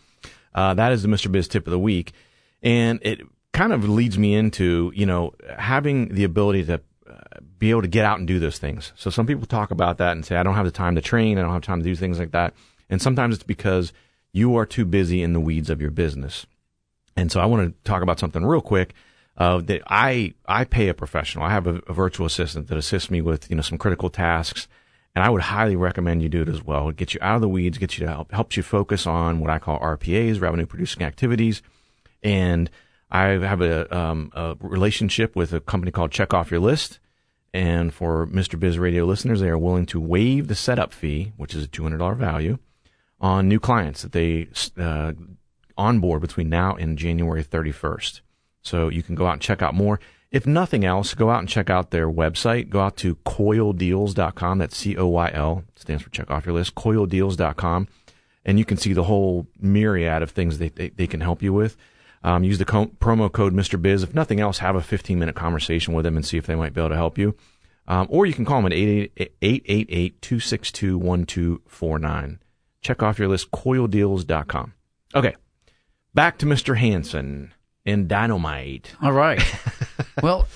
uh, 0.55 0.73
that 0.73 0.91
is 0.91 1.03
the 1.03 1.07
Mr. 1.07 1.31
Biz 1.31 1.47
tip 1.47 1.67
of 1.67 1.71
the 1.71 1.79
week. 1.79 2.13
And 2.63 2.99
it 3.03 3.21
kind 3.53 3.73
of 3.73 3.87
leads 3.87 4.17
me 4.17 4.35
into, 4.35 4.91
you 4.95 5.05
know, 5.05 5.33
having 5.57 6.09
the 6.09 6.23
ability 6.23 6.65
to 6.65 6.81
uh, 7.09 7.39
be 7.57 7.69
able 7.69 7.81
to 7.81 7.87
get 7.87 8.05
out 8.05 8.19
and 8.19 8.27
do 8.27 8.39
those 8.39 8.57
things. 8.57 8.93
So 8.95 9.09
some 9.09 9.27
people 9.27 9.45
talk 9.45 9.71
about 9.71 9.97
that 9.97 10.13
and 10.13 10.25
say, 10.25 10.35
I 10.35 10.43
don't 10.43 10.55
have 10.55 10.65
the 10.65 10.71
time 10.71 10.95
to 10.95 11.01
train. 11.01 11.37
I 11.37 11.41
don't 11.41 11.53
have 11.53 11.61
time 11.61 11.79
to 11.79 11.83
do 11.83 11.95
things 11.95 12.19
like 12.19 12.31
that. 12.31 12.53
And 12.89 13.01
sometimes 13.01 13.35
it's 13.35 13.43
because 13.43 13.93
you 14.31 14.55
are 14.55 14.65
too 14.65 14.85
busy 14.85 15.21
in 15.21 15.33
the 15.33 15.39
weeds 15.39 15.69
of 15.69 15.81
your 15.81 15.91
business. 15.91 16.45
And 17.15 17.31
so 17.31 17.39
I 17.39 17.45
want 17.45 17.67
to 17.67 17.83
talk 17.83 18.03
about 18.03 18.19
something 18.19 18.45
real 18.45 18.61
quick. 18.61 18.93
Uh, 19.37 19.59
that 19.61 19.81
I 19.87 20.33
I 20.45 20.65
pay 20.65 20.89
a 20.89 20.93
professional. 20.93 21.45
I 21.45 21.51
have 21.51 21.65
a, 21.65 21.81
a, 21.87 21.93
virtual 21.93 22.25
assistant 22.25 22.67
that 22.67 22.77
assists 22.77 23.09
me 23.09 23.21
with 23.21 23.49
you 23.49 23.55
know 23.55 23.61
some 23.61 23.77
critical 23.77 24.09
tasks, 24.09 24.67
and 25.15 25.23
I 25.23 25.29
would 25.29 25.41
highly 25.41 25.75
recommend 25.75 26.21
you 26.21 26.29
do 26.29 26.41
it 26.41 26.49
as 26.49 26.63
well. 26.63 26.89
It 26.89 26.95
gets 26.95 27.13
you 27.13 27.19
out 27.21 27.35
of 27.35 27.41
the 27.41 27.49
weeds, 27.49 27.77
gets 27.77 27.97
you 27.97 28.05
to 28.05 28.11
help 28.11 28.31
helps 28.31 28.57
you 28.57 28.63
focus 28.63 29.05
on 29.05 29.39
what 29.39 29.49
I 29.49 29.59
call 29.59 29.79
RPAs, 29.79 30.41
revenue 30.41 30.65
producing 30.65 31.03
activities, 31.03 31.61
and 32.23 32.69
I 33.11 33.25
have 33.25 33.61
a, 33.61 33.95
um, 33.95 34.31
a 34.33 34.55
relationship 34.61 35.35
with 35.35 35.53
a 35.53 35.59
company 35.59 35.91
called 35.91 36.11
Check 36.11 36.33
Off 36.33 36.49
Your 36.49 36.61
List. 36.61 36.99
And 37.53 37.93
for 37.93 38.25
Mr. 38.27 38.57
Biz 38.57 38.79
Radio 38.79 39.03
listeners, 39.03 39.41
they 39.41 39.49
are 39.49 39.57
willing 39.57 39.85
to 39.87 39.99
waive 39.99 40.47
the 40.47 40.55
setup 40.55 40.93
fee, 40.93 41.33
which 41.35 41.53
is 41.53 41.65
a 41.65 41.67
$200 41.67 42.15
value, 42.15 42.57
on 43.19 43.49
new 43.49 43.59
clients 43.59 44.03
that 44.03 44.13
they 44.13 44.47
uh, 44.77 45.11
onboard 45.77 46.21
between 46.21 46.47
now 46.47 46.75
and 46.75 46.97
January 46.97 47.43
31st. 47.43 48.21
So 48.61 48.87
you 48.87 49.03
can 49.03 49.15
go 49.15 49.27
out 49.27 49.33
and 49.33 49.41
check 49.41 49.61
out 49.61 49.73
more. 49.73 49.99
If 50.31 50.47
nothing 50.47 50.85
else, 50.85 51.13
go 51.13 51.29
out 51.29 51.39
and 51.39 51.49
check 51.49 51.69
out 51.69 51.91
their 51.91 52.09
website. 52.09 52.69
Go 52.69 52.79
out 52.79 52.95
to 52.97 53.15
coyledeals.com. 53.15 54.57
That's 54.59 54.77
C 54.77 54.95
O 54.97 55.07
Y 55.07 55.31
L, 55.33 55.63
stands 55.75 56.03
for 56.03 56.09
check 56.09 56.31
off 56.31 56.45
your 56.45 56.55
list, 56.55 56.75
coyledeals.com. 56.75 57.87
And 58.45 58.57
you 58.57 58.65
can 58.65 58.77
see 58.77 58.93
the 58.93 59.03
whole 59.03 59.47
myriad 59.59 60.23
of 60.23 60.31
things 60.31 60.57
they, 60.57 60.69
they, 60.69 60.89
they 60.89 61.05
can 61.05 61.21
help 61.21 61.43
you 61.43 61.53
with. 61.53 61.75
Um, 62.23 62.43
use 62.43 62.59
the 62.59 62.65
co- 62.65 62.87
promo 62.99 63.31
code 63.31 63.53
Mr. 63.53 63.79
Biz. 63.81 64.03
If 64.03 64.15
nothing 64.15 64.39
else, 64.39 64.59
have 64.59 64.75
a 64.75 64.81
15 64.81 65.19
minute 65.19 65.35
conversation 65.35 65.93
with 65.93 66.05
them 66.05 66.15
and 66.15 66.25
see 66.25 66.37
if 66.37 66.45
they 66.45 66.55
might 66.55 66.73
be 66.73 66.81
able 66.81 66.89
to 66.89 66.95
help 66.95 67.17
you. 67.17 67.35
Um, 67.87 68.07
or 68.09 68.25
you 68.25 68.33
can 68.33 68.45
call 68.45 68.61
them 68.61 68.71
at 68.71 68.73
888 68.73 70.21
262 70.21 70.97
1249. 70.97 72.39
Check 72.81 73.03
off 73.03 73.19
your 73.19 73.27
list, 73.27 73.51
coyledeals.com. 73.51 74.73
Okay, 75.13 75.35
back 76.13 76.37
to 76.37 76.45
Mr. 76.45 76.77
Hanson 76.77 77.53
and 77.85 78.07
dynamite. 78.07 78.93
All 79.01 79.11
right. 79.11 79.43
well, 80.21 80.47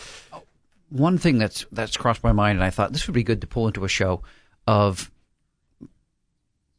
one 0.89 1.17
thing 1.17 1.37
that's 1.37 1.65
that's 1.71 1.97
crossed 1.97 2.23
my 2.23 2.31
mind, 2.31 2.57
and 2.57 2.63
I 2.63 2.69
thought 2.69 2.93
this 2.93 3.07
would 3.07 3.13
be 3.13 3.23
good 3.23 3.41
to 3.41 3.47
pull 3.47 3.67
into 3.67 3.85
a 3.85 3.89
show 3.89 4.21
of 4.67 5.11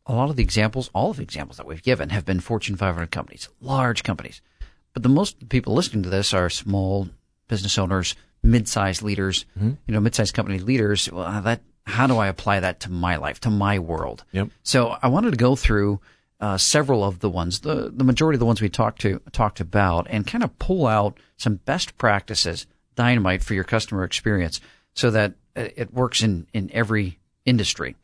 a 0.07 0.13
lot 0.13 0.31
of 0.31 0.37
the 0.37 0.43
examples, 0.43 0.91
all 0.95 1.11
of 1.11 1.17
the 1.17 1.23
examples 1.23 1.57
that 1.57 1.67
we've 1.67 1.83
given 1.83 2.11
have 2.11 2.25
been 2.25 2.41
Fortune 2.41 2.77
500 2.77 3.11
companies, 3.11 3.49
large 3.61 4.03
companies. 4.03 4.41
But 4.93 5.03
the 5.03 5.09
most 5.09 5.49
people 5.49 5.75
listening 5.75 6.05
to 6.05 6.09
this 6.09 6.33
are 6.33 6.49
small 6.49 7.09
business 7.49 7.77
owners, 7.77 8.15
mid-sized 8.43 9.03
leaders, 9.03 9.45
mm-hmm. 9.59 9.73
you 9.87 9.95
know, 9.95 10.01
mid-sized 10.01 10.35
company 10.35 10.59
leaders. 10.59 11.11
Well, 11.11 11.43
that 11.43 11.61
how 11.87 12.07
do 12.07 12.19
I 12.19 12.29
apply 12.29 12.61
that 12.61 12.81
to 12.81 12.91
my 12.91 13.17
life, 13.17 13.41
to 13.41 13.51
my 13.51 13.79
world? 13.79 14.25
Yep. 14.33 14.49
So 14.63 14.97
I 15.03 15.09
wanted 15.09 15.33
to 15.33 15.37
go 15.37 15.57
through 15.57 16.01
uh, 16.41 16.59
several 16.59 17.03
of 17.03 17.21
the 17.21 17.31
ones, 17.31 17.61
the 17.61 17.91
the 17.95 18.05
majority 18.05 18.37
of 18.37 18.41
the 18.41 18.47
ones 18.47 18.61
we 18.61 18.69
talked 18.69 19.01
to 19.03 19.21
talked 19.33 19.61
about, 19.61 20.07
and 20.11 20.27
kind 20.27 20.45
of 20.45 20.59
pull 20.59 20.87
out 20.87 21.19
some 21.37 21.57
best 21.57 21.97
practices, 21.99 22.67
dynamite 22.95 23.43
for 23.43 23.55
your 23.55 23.65
customer 23.65 24.05
experience, 24.05 24.61
so 24.95 25.11
that 25.11 25.35
it 25.55 25.93
works 25.93 26.23
in 26.23 26.47
in 26.53 26.71
every 26.73 27.19
industry. 27.45 27.97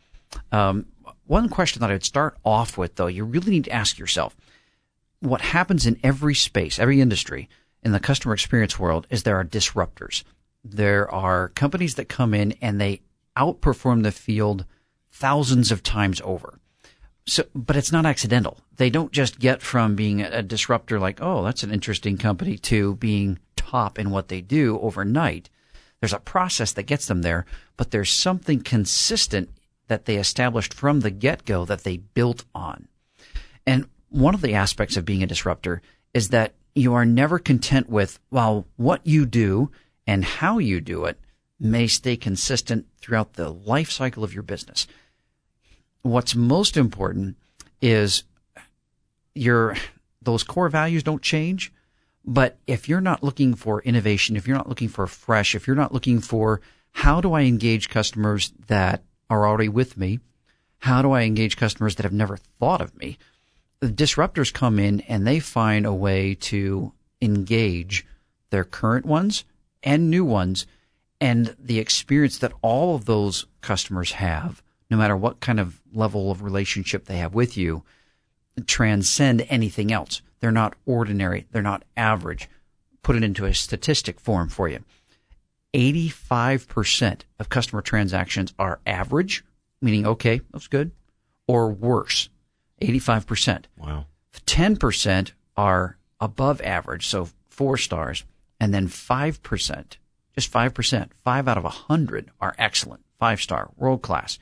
Um, 0.51 0.87
one 1.27 1.49
question 1.49 1.81
that 1.81 1.91
I'd 1.91 2.05
start 2.05 2.37
off 2.45 2.79
with, 2.79 2.97
though, 2.97 3.07
you 3.07 3.25
really 3.25 3.51
need 3.51 3.65
to 3.65 3.73
ask 3.73 3.99
yourself 3.99 4.37
what 5.21 5.41
happens 5.41 5.87
in 5.87 6.01
every 6.03 6.35
space, 6.35 6.79
every 6.79 7.01
industry 7.01 7.49
in 7.83 7.93
the 7.93 8.01
customer 8.01 8.35
experience 8.35 8.79
world 8.79 9.07
is 9.11 9.23
there 9.23 9.39
are 9.39 9.45
disruptors. 9.45 10.25
There 10.65 11.11
are 11.11 11.49
companies 11.51 11.95
that 11.97 12.09
come 12.09 12.35
in 12.35 12.53
and 12.61 12.81
they 12.81 13.03
outperform 13.37 14.03
the 14.03 14.13
field 14.13 14.65
thousands 15.11 15.71
of 15.71 15.83
times 15.83 16.21
over. 16.25 16.59
So, 17.27 17.45
but 17.55 17.77
it's 17.77 17.93
not 17.93 18.07
accidental. 18.07 18.59
They 18.77 18.91
don't 18.91 19.13
just 19.13 19.39
get 19.39 19.63
from 19.63 19.95
being 19.95 20.23
a 20.23 20.43
disruptor 20.43 20.99
like, 20.99 21.19
oh, 21.23 21.45
that's 21.45 21.63
an 21.63 21.73
interesting 21.73 22.19
company 22.19 22.59
to 22.59 22.97
being 22.97 23.39
top 23.55 23.99
in 23.99 24.11
what 24.11 24.29
they 24.29 24.41
do 24.41 24.79
overnight. 24.81 25.49
There's 26.01 26.13
a 26.13 26.19
process 26.19 26.73
that 26.73 26.85
gets 26.85 27.07
them 27.07 27.23
there, 27.23 27.47
but 27.77 27.93
there's 27.93 28.11
something 28.11 28.61
consistent 28.61 29.51
that 29.87 30.07
they 30.07 30.17
established 30.17 30.75
from 30.75 31.01
the 31.01 31.11
get 31.11 31.45
go 31.45 31.65
that 31.65 31.85
they 31.85 31.99
built 31.99 32.45
on. 32.55 32.89
And 33.67 33.87
one 34.09 34.35
of 34.35 34.41
the 34.41 34.55
aspects 34.55 34.97
of 34.97 35.05
being 35.05 35.23
a 35.23 35.29
disruptor 35.29 35.81
is 36.13 36.31
that 36.31 36.55
you 36.75 36.93
are 36.95 37.05
never 37.05 37.39
content 37.39 37.89
with, 37.89 38.19
well, 38.31 38.67
what 38.77 39.07
you 39.07 39.27
do 39.27 39.71
and 40.07 40.25
how 40.25 40.59
you 40.59 40.81
do 40.81 41.05
it 41.05 41.21
may 41.61 41.87
stay 41.87 42.17
consistent 42.17 42.87
throughout 43.01 43.35
the 43.35 43.51
life 43.51 43.91
cycle 43.91 44.25
of 44.25 44.35
your 44.35 44.43
business. 44.43 44.87
What's 46.03 46.35
most 46.35 46.77
important 46.77 47.37
is 47.81 48.25
your, 49.35 49.77
those 50.21 50.43
core 50.43 50.69
values 50.69 51.03
don't 51.03 51.23
change. 51.23 51.73
But 52.25 52.59
if 52.67 52.89
you're 52.89 53.01
not 53.01 53.25
looking 53.25 53.55
for 53.55 53.83
innovation, 53.83 54.37
if 54.37 54.47
you're 54.47 54.57
not 54.57 54.69
looking 54.69 54.89
for 54.89 55.07
fresh, 55.07 55.55
if 55.55 55.67
you're 55.67 55.77
not 55.77 55.93
looking 55.93 56.21
for 56.21 56.61
how 56.93 57.21
do 57.21 57.33
I 57.33 57.43
engage 57.43 57.89
customers 57.89 58.53
that 58.67 59.03
are 59.29 59.47
already 59.47 59.69
with 59.69 59.97
me? 59.97 60.21
How 60.79 61.03
do 61.03 61.13
I 61.13 61.23
engage 61.23 61.57
customers 61.57 61.97
that 61.97 62.05
have 62.05 62.13
never 62.13 62.37
thought 62.37 62.81
of 62.81 62.97
me? 62.97 63.19
the 63.83 63.89
disruptors 63.89 64.53
come 64.53 64.79
in 64.79 65.01
and 65.03 65.27
they 65.27 65.41
find 65.41 65.85
a 65.85 65.93
way 65.93 66.37
to 66.37 66.93
engage 67.21 68.07
their 68.51 68.63
current 68.63 69.05
ones 69.05 69.45
and 69.83 70.09
new 70.09 70.25
ones 70.25 70.67
and 71.21 71.57
the 71.59 71.81
experience 71.81 72.39
that 72.39 72.53
all 72.63 72.95
of 72.95 73.07
those 73.07 73.47
customers 73.61 74.13
have, 74.13 74.63
no 74.93 74.99
matter 74.99 75.17
what 75.17 75.41
kind 75.41 75.59
of 75.59 75.81
level 75.95 76.31
of 76.31 76.43
relationship 76.43 77.07
they 77.07 77.17
have 77.17 77.35
with 77.35 77.57
you, 77.57 77.83
transcend 78.67 79.47
anything 79.49 79.91
else. 79.91 80.21
They're 80.41 80.53
not 80.53 80.75
ordinary. 80.85 81.47
They're 81.51 81.63
not 81.63 81.83
average. 81.97 82.47
Put 83.03 83.17
it 83.17 83.25
into 83.25 83.47
a 83.47 83.55
statistic 83.55 84.21
form 84.21 84.51
for 84.51 84.69
you. 84.69 84.85
85% 85.73 87.23
of 87.39 87.49
customer 87.49 87.81
transactions 87.81 88.53
are 88.59 88.81
average, 88.87 89.43
meaning, 89.81 90.07
okay, 90.07 90.43
that's 90.53 90.67
good, 90.67 90.91
or 91.49 91.71
worse. 91.71 92.29
85%. 92.83 93.65
Wow. 93.79 94.05
10% 94.47 95.33
are 95.57 95.97
above 96.21 96.61
average, 96.61 97.07
so 97.07 97.31
four 97.49 97.79
stars, 97.79 98.25
and 98.61 98.75
then 98.75 98.89
5%, 98.89 99.97
just 100.35 100.53
5%, 100.53 101.09
five 101.25 101.49
out 101.49 101.57
of 101.57 101.65
100 101.65 102.31
are 102.41 102.55
excellent, 102.59 103.03
five 103.19 103.41
star, 103.41 103.71
world 103.79 104.03
class. 104.03 104.39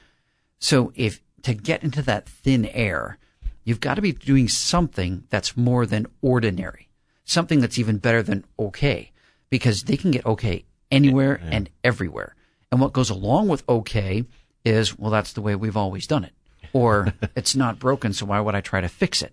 So 0.61 0.93
if 0.95 1.21
to 1.43 1.55
get 1.55 1.83
into 1.83 2.03
that 2.03 2.29
thin 2.29 2.67
air, 2.67 3.19
you've 3.65 3.81
got 3.81 3.95
to 3.95 4.03
be 4.03 4.13
doing 4.13 4.49
something 4.49 5.25
that's 5.31 5.57
more 5.57 5.87
than 5.87 6.07
ordinary, 6.23 6.89
something 7.25 7.61
that's 7.61 7.79
even 7.79 7.99
better 7.99 8.23
than 8.23 8.45
okay, 8.59 9.11
because 9.49 9.83
they 9.85 9.97
can 9.97 10.13
get 10.13 10.25
okay 10.27 10.65
anywhere 10.91 11.41
yeah. 11.43 11.51
and 11.51 11.71
everywhere. 11.83 12.37
And 12.71 12.81
what 12.81 12.93
goes 12.93 13.11
along 13.11 13.49
with 13.49 13.69
okay 13.69 14.25
is, 14.65 14.97
well, 14.99 15.11
that's 15.11 15.33
the 15.33 15.41
way 15.41 15.57
we've 15.57 15.77
always 15.77 16.07
done 16.07 16.25
it 16.25 16.33
or 16.73 17.13
it's 17.37 17.57
not 17.57 17.79
broken, 17.79 18.13
so 18.13 18.27
why 18.27 18.41
would 18.41 18.55
I 18.55 18.61
try 18.61 18.81
to 18.81 18.89
fix 18.89 19.23
it? 19.23 19.33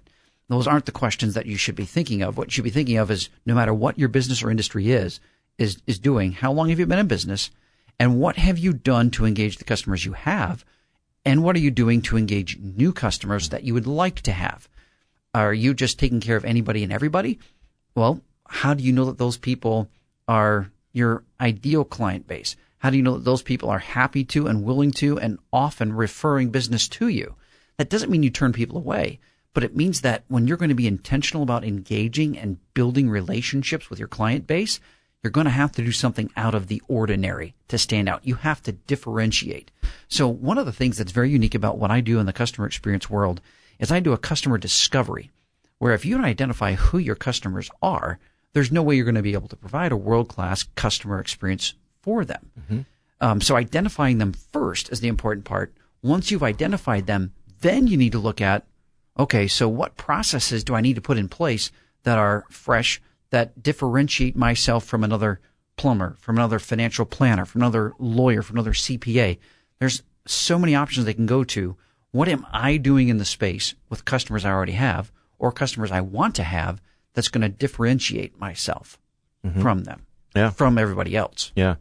Those 0.50 0.68
aren't 0.68 0.86
the 0.86 0.92
questions 0.92 1.34
that 1.34 1.46
you 1.46 1.58
should 1.58 1.76
be 1.76 1.86
thinking 1.86 2.22
of. 2.22 2.38
What 2.38 2.48
you 2.48 2.52
should 2.52 2.64
be 2.64 2.70
thinking 2.70 2.98
of 2.98 3.12
is 3.12 3.30
no 3.46 3.54
matter 3.54 3.74
what 3.74 4.00
your 4.00 4.08
business 4.08 4.42
or 4.42 4.50
industry 4.50 4.92
is, 4.92 5.20
is, 5.58 5.82
is 5.86 6.00
doing, 6.00 6.32
how 6.32 6.54
long 6.54 6.70
have 6.70 6.80
you 6.80 6.86
been 6.86 7.00
in 7.00 7.08
business? 7.08 7.52
And 8.00 8.20
what 8.20 8.38
have 8.38 8.58
you 8.58 8.72
done 8.72 9.12
to 9.12 9.26
engage 9.26 9.58
the 9.58 9.66
customers 9.66 10.06
you 10.06 10.14
have? 10.14 10.64
And 11.28 11.44
what 11.44 11.58
are 11.58 11.60
you 11.60 11.72
doing 11.72 12.02
to 12.04 12.18
engage 12.18 12.58
new 12.58 12.94
customers 12.94 13.50
that 13.50 13.66
you 13.66 13.74
would 13.74 13.86
like 13.86 14.22
to 14.22 14.32
have? 14.32 14.70
Are 15.36 15.54
you 15.54 15.74
just 15.74 16.00
taking 16.00 16.22
care 16.22 16.38
of 16.38 16.46
anybody 16.46 16.84
and 16.84 16.94
everybody? 16.94 17.38
Well, 17.96 18.22
how 18.48 18.74
do 18.74 18.82
you 18.82 18.94
know 18.94 19.04
that 19.04 19.18
those 19.18 19.36
people 19.36 19.90
are 20.30 20.72
your 20.94 21.26
ideal 21.42 21.84
client 21.84 22.28
base? 22.28 22.56
How 22.78 22.92
do 22.92 22.96
you 22.96 23.04
know 23.04 23.16
that 23.16 23.26
those 23.26 23.42
people 23.42 23.70
are 23.70 23.80
happy 23.80 24.24
to 24.24 24.48
and 24.48 24.64
willing 24.64 24.92
to 24.92 25.20
and 25.20 25.38
often 25.52 25.92
referring 25.92 26.50
business 26.50 26.88
to 26.88 27.10
you? 27.10 27.36
That 27.76 27.90
doesn't 27.90 28.10
mean 28.10 28.24
you 28.24 28.30
turn 28.30 28.54
people 28.54 28.78
away, 28.78 29.20
but 29.54 29.66
it 29.66 29.76
means 29.76 30.00
that 30.02 30.24
when 30.30 30.48
you're 30.48 30.56
going 30.56 30.70
to 30.70 30.76
be 30.76 30.88
intentional 30.88 31.44
about 31.44 31.66
engaging 31.66 32.38
and 32.38 32.58
building 32.74 33.10
relationships 33.10 33.90
with 33.90 34.00
your 34.00 34.08
client 34.08 34.48
base, 34.48 34.80
you're 35.28 35.32
going 35.32 35.44
to 35.44 35.52
have 35.52 35.74
to 35.74 35.84
do 35.84 35.92
something 35.92 36.32
out 36.38 36.56
of 36.56 36.68
the 36.68 36.82
ordinary 36.88 37.54
to 37.68 37.78
stand 37.78 38.08
out. 38.08 38.26
You 38.26 38.36
have 38.36 38.64
to 38.64 38.72
differentiate. 38.72 39.72
So 40.08 40.26
one 40.26 40.58
of 40.58 40.66
the 40.66 40.72
things 40.72 40.98
that's 40.98 41.12
very 41.12 41.30
unique 41.30 41.54
about 41.54 41.78
what 41.78 41.92
I 41.92 42.00
do 42.00 42.18
in 42.18 42.26
the 42.26 42.32
customer 42.32 42.66
experience 42.66 43.10
world 43.10 43.42
is 43.78 43.92
I 43.92 44.00
do 44.00 44.14
a 44.14 44.18
customer 44.18 44.58
discovery 44.58 45.30
where 45.80 45.94
if 45.94 46.06
you 46.06 46.16
don't 46.16 46.24
identify 46.24 46.76
who 46.76 46.98
your 46.98 47.16
customers 47.16 47.70
are, 47.82 48.20
there's 48.54 48.72
no 48.72 48.82
way 48.82 48.96
you're 48.96 49.04
going 49.04 49.16
to 49.16 49.22
be 49.22 49.34
able 49.34 49.50
to 49.50 49.58
provide 49.58 49.92
a 49.92 49.98
world 49.98 50.30
class 50.30 50.64
customer 50.76 51.20
experience 51.20 51.74
for 52.02 52.24
them. 52.24 52.50
Mm-hmm. 52.58 52.80
Um, 53.20 53.42
so 53.42 53.58
identifying 53.58 54.20
them 54.20 54.32
first 54.32 54.90
is 54.94 55.02
the 55.02 55.10
important 55.10 55.44
part. 55.44 55.74
Once 56.02 56.32
you've 56.32 56.42
identified 56.42 57.06
them, 57.06 57.34
then 57.60 57.86
you 57.88 57.98
need 57.98 58.14
to 58.14 58.20
look 58.20 58.40
at, 58.40 58.66
okay, 59.20 59.46
so 59.46 59.68
what 59.68 59.98
processes 59.98 60.64
do 60.64 60.74
I 60.74 60.80
need 60.80 60.96
to 60.96 61.02
put 61.02 61.18
in 61.18 61.28
place 61.28 61.70
that 62.04 62.18
are 62.18 62.46
fresh, 62.50 63.02
that 63.30 63.62
differentiate 63.62 64.36
myself 64.36 64.86
from 64.86 65.04
another 65.04 65.40
plumber, 65.76 66.16
from 66.20 66.38
another 66.38 66.60
financial 66.60 67.06
planner, 67.06 67.46
from 67.46 67.62
another 67.62 67.94
lawyer, 68.00 68.42
from 68.42 68.58
another 68.58 68.74
CPA? 68.74 69.38
There's 69.80 70.04
so 70.26 70.58
many 70.60 70.76
options 70.76 71.06
they 71.06 71.14
can 71.14 71.26
go 71.26 71.44
to. 71.46 71.76
What 72.12 72.28
am 72.28 72.46
I 72.52 72.78
doing 72.78 73.10
in 73.10 73.18
the 73.18 73.26
space 73.26 73.76
with 73.90 74.06
customers 74.06 74.46
I 74.46 74.52
already 74.52 74.74
have 74.74 75.12
or 75.40 75.52
customers 75.52 75.92
I 75.92 76.02
want 76.02 76.36
to 76.36 76.44
have 76.44 76.82
that's 77.14 77.28
going 77.28 77.42
to 77.42 77.50
differentiate 77.50 78.40
myself 78.40 79.00
mm-hmm. 79.46 79.62
from 79.62 79.84
them, 79.84 80.06
yeah. 80.36 80.50
from 80.50 80.78
everybody 80.78 81.16
else? 81.16 81.52
Yeah. 81.56 81.76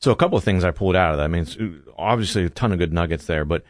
So 0.00 0.10
a 0.10 0.16
couple 0.16 0.38
of 0.38 0.44
things 0.44 0.64
I 0.64 0.70
pulled 0.70 0.96
out 0.96 1.12
of 1.12 1.18
that. 1.18 1.24
I 1.24 1.28
mean, 1.28 1.82
obviously 1.96 2.44
a 2.44 2.50
ton 2.50 2.72
of 2.72 2.78
good 2.78 2.92
nuggets 2.92 3.26
there, 3.26 3.44
but 3.44 3.64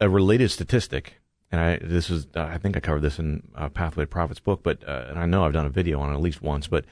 a 0.00 0.08
related 0.08 0.50
statistic, 0.50 1.20
and 1.50 1.60
I 1.60 1.78
this 1.78 2.10
is 2.10 2.26
uh, 2.34 2.42
I 2.42 2.58
think 2.58 2.76
I 2.76 2.80
covered 2.80 3.02
this 3.02 3.18
in 3.18 3.48
uh, 3.54 3.68
Pathway 3.68 4.04
to 4.04 4.08
Profits 4.08 4.40
book, 4.40 4.62
but 4.62 4.86
uh, 4.86 5.06
and 5.08 5.18
I 5.18 5.26
know 5.26 5.44
I've 5.44 5.52
done 5.52 5.66
a 5.66 5.70
video 5.70 6.00
on 6.00 6.10
it 6.10 6.14
at 6.14 6.20
least 6.20 6.42
once, 6.42 6.66
but 6.66 6.84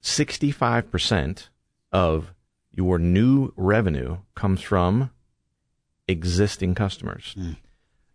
sixty 0.00 0.50
five 0.50 0.90
percent 0.90 1.50
of 1.92 2.34
your 2.72 2.98
new 2.98 3.52
revenue 3.56 4.18
comes 4.34 4.60
from 4.60 5.10
existing 6.06 6.74
customers. 6.74 7.34
Mm. 7.38 7.56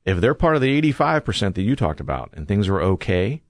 If 0.06 0.22
they're 0.22 0.34
part 0.34 0.56
of 0.56 0.62
the 0.62 0.72
eighty 0.72 0.92
five 0.92 1.26
percent 1.26 1.56
that 1.56 1.64
you 1.64 1.76
talked 1.76 2.00
about, 2.00 2.32
and 2.34 2.48
things 2.48 2.68
are 2.68 2.82
okay, 2.82 3.42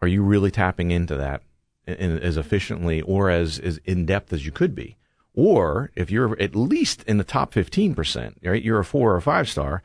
are 0.00 0.08
you 0.08 0.22
really 0.22 0.50
tapping 0.50 0.90
into 0.90 1.16
that 1.16 1.42
in, 1.86 1.94
in, 1.94 2.18
as 2.18 2.36
efficiently 2.36 3.00
or 3.00 3.30
as 3.30 3.58
as 3.58 3.78
in 3.84 4.04
depth 4.04 4.32
as 4.32 4.44
you 4.44 4.52
could 4.52 4.74
be? 4.74 4.96
Or 5.34 5.90
if 5.96 6.10
you're 6.10 6.38
at 6.40 6.54
least 6.54 7.04
in 7.04 7.16
the 7.16 7.24
top 7.24 7.54
15%, 7.54 8.34
right, 8.44 8.62
you're 8.62 8.80
a 8.80 8.84
four 8.84 9.14
or 9.14 9.16
a 9.16 9.22
five 9.22 9.48
star, 9.48 9.82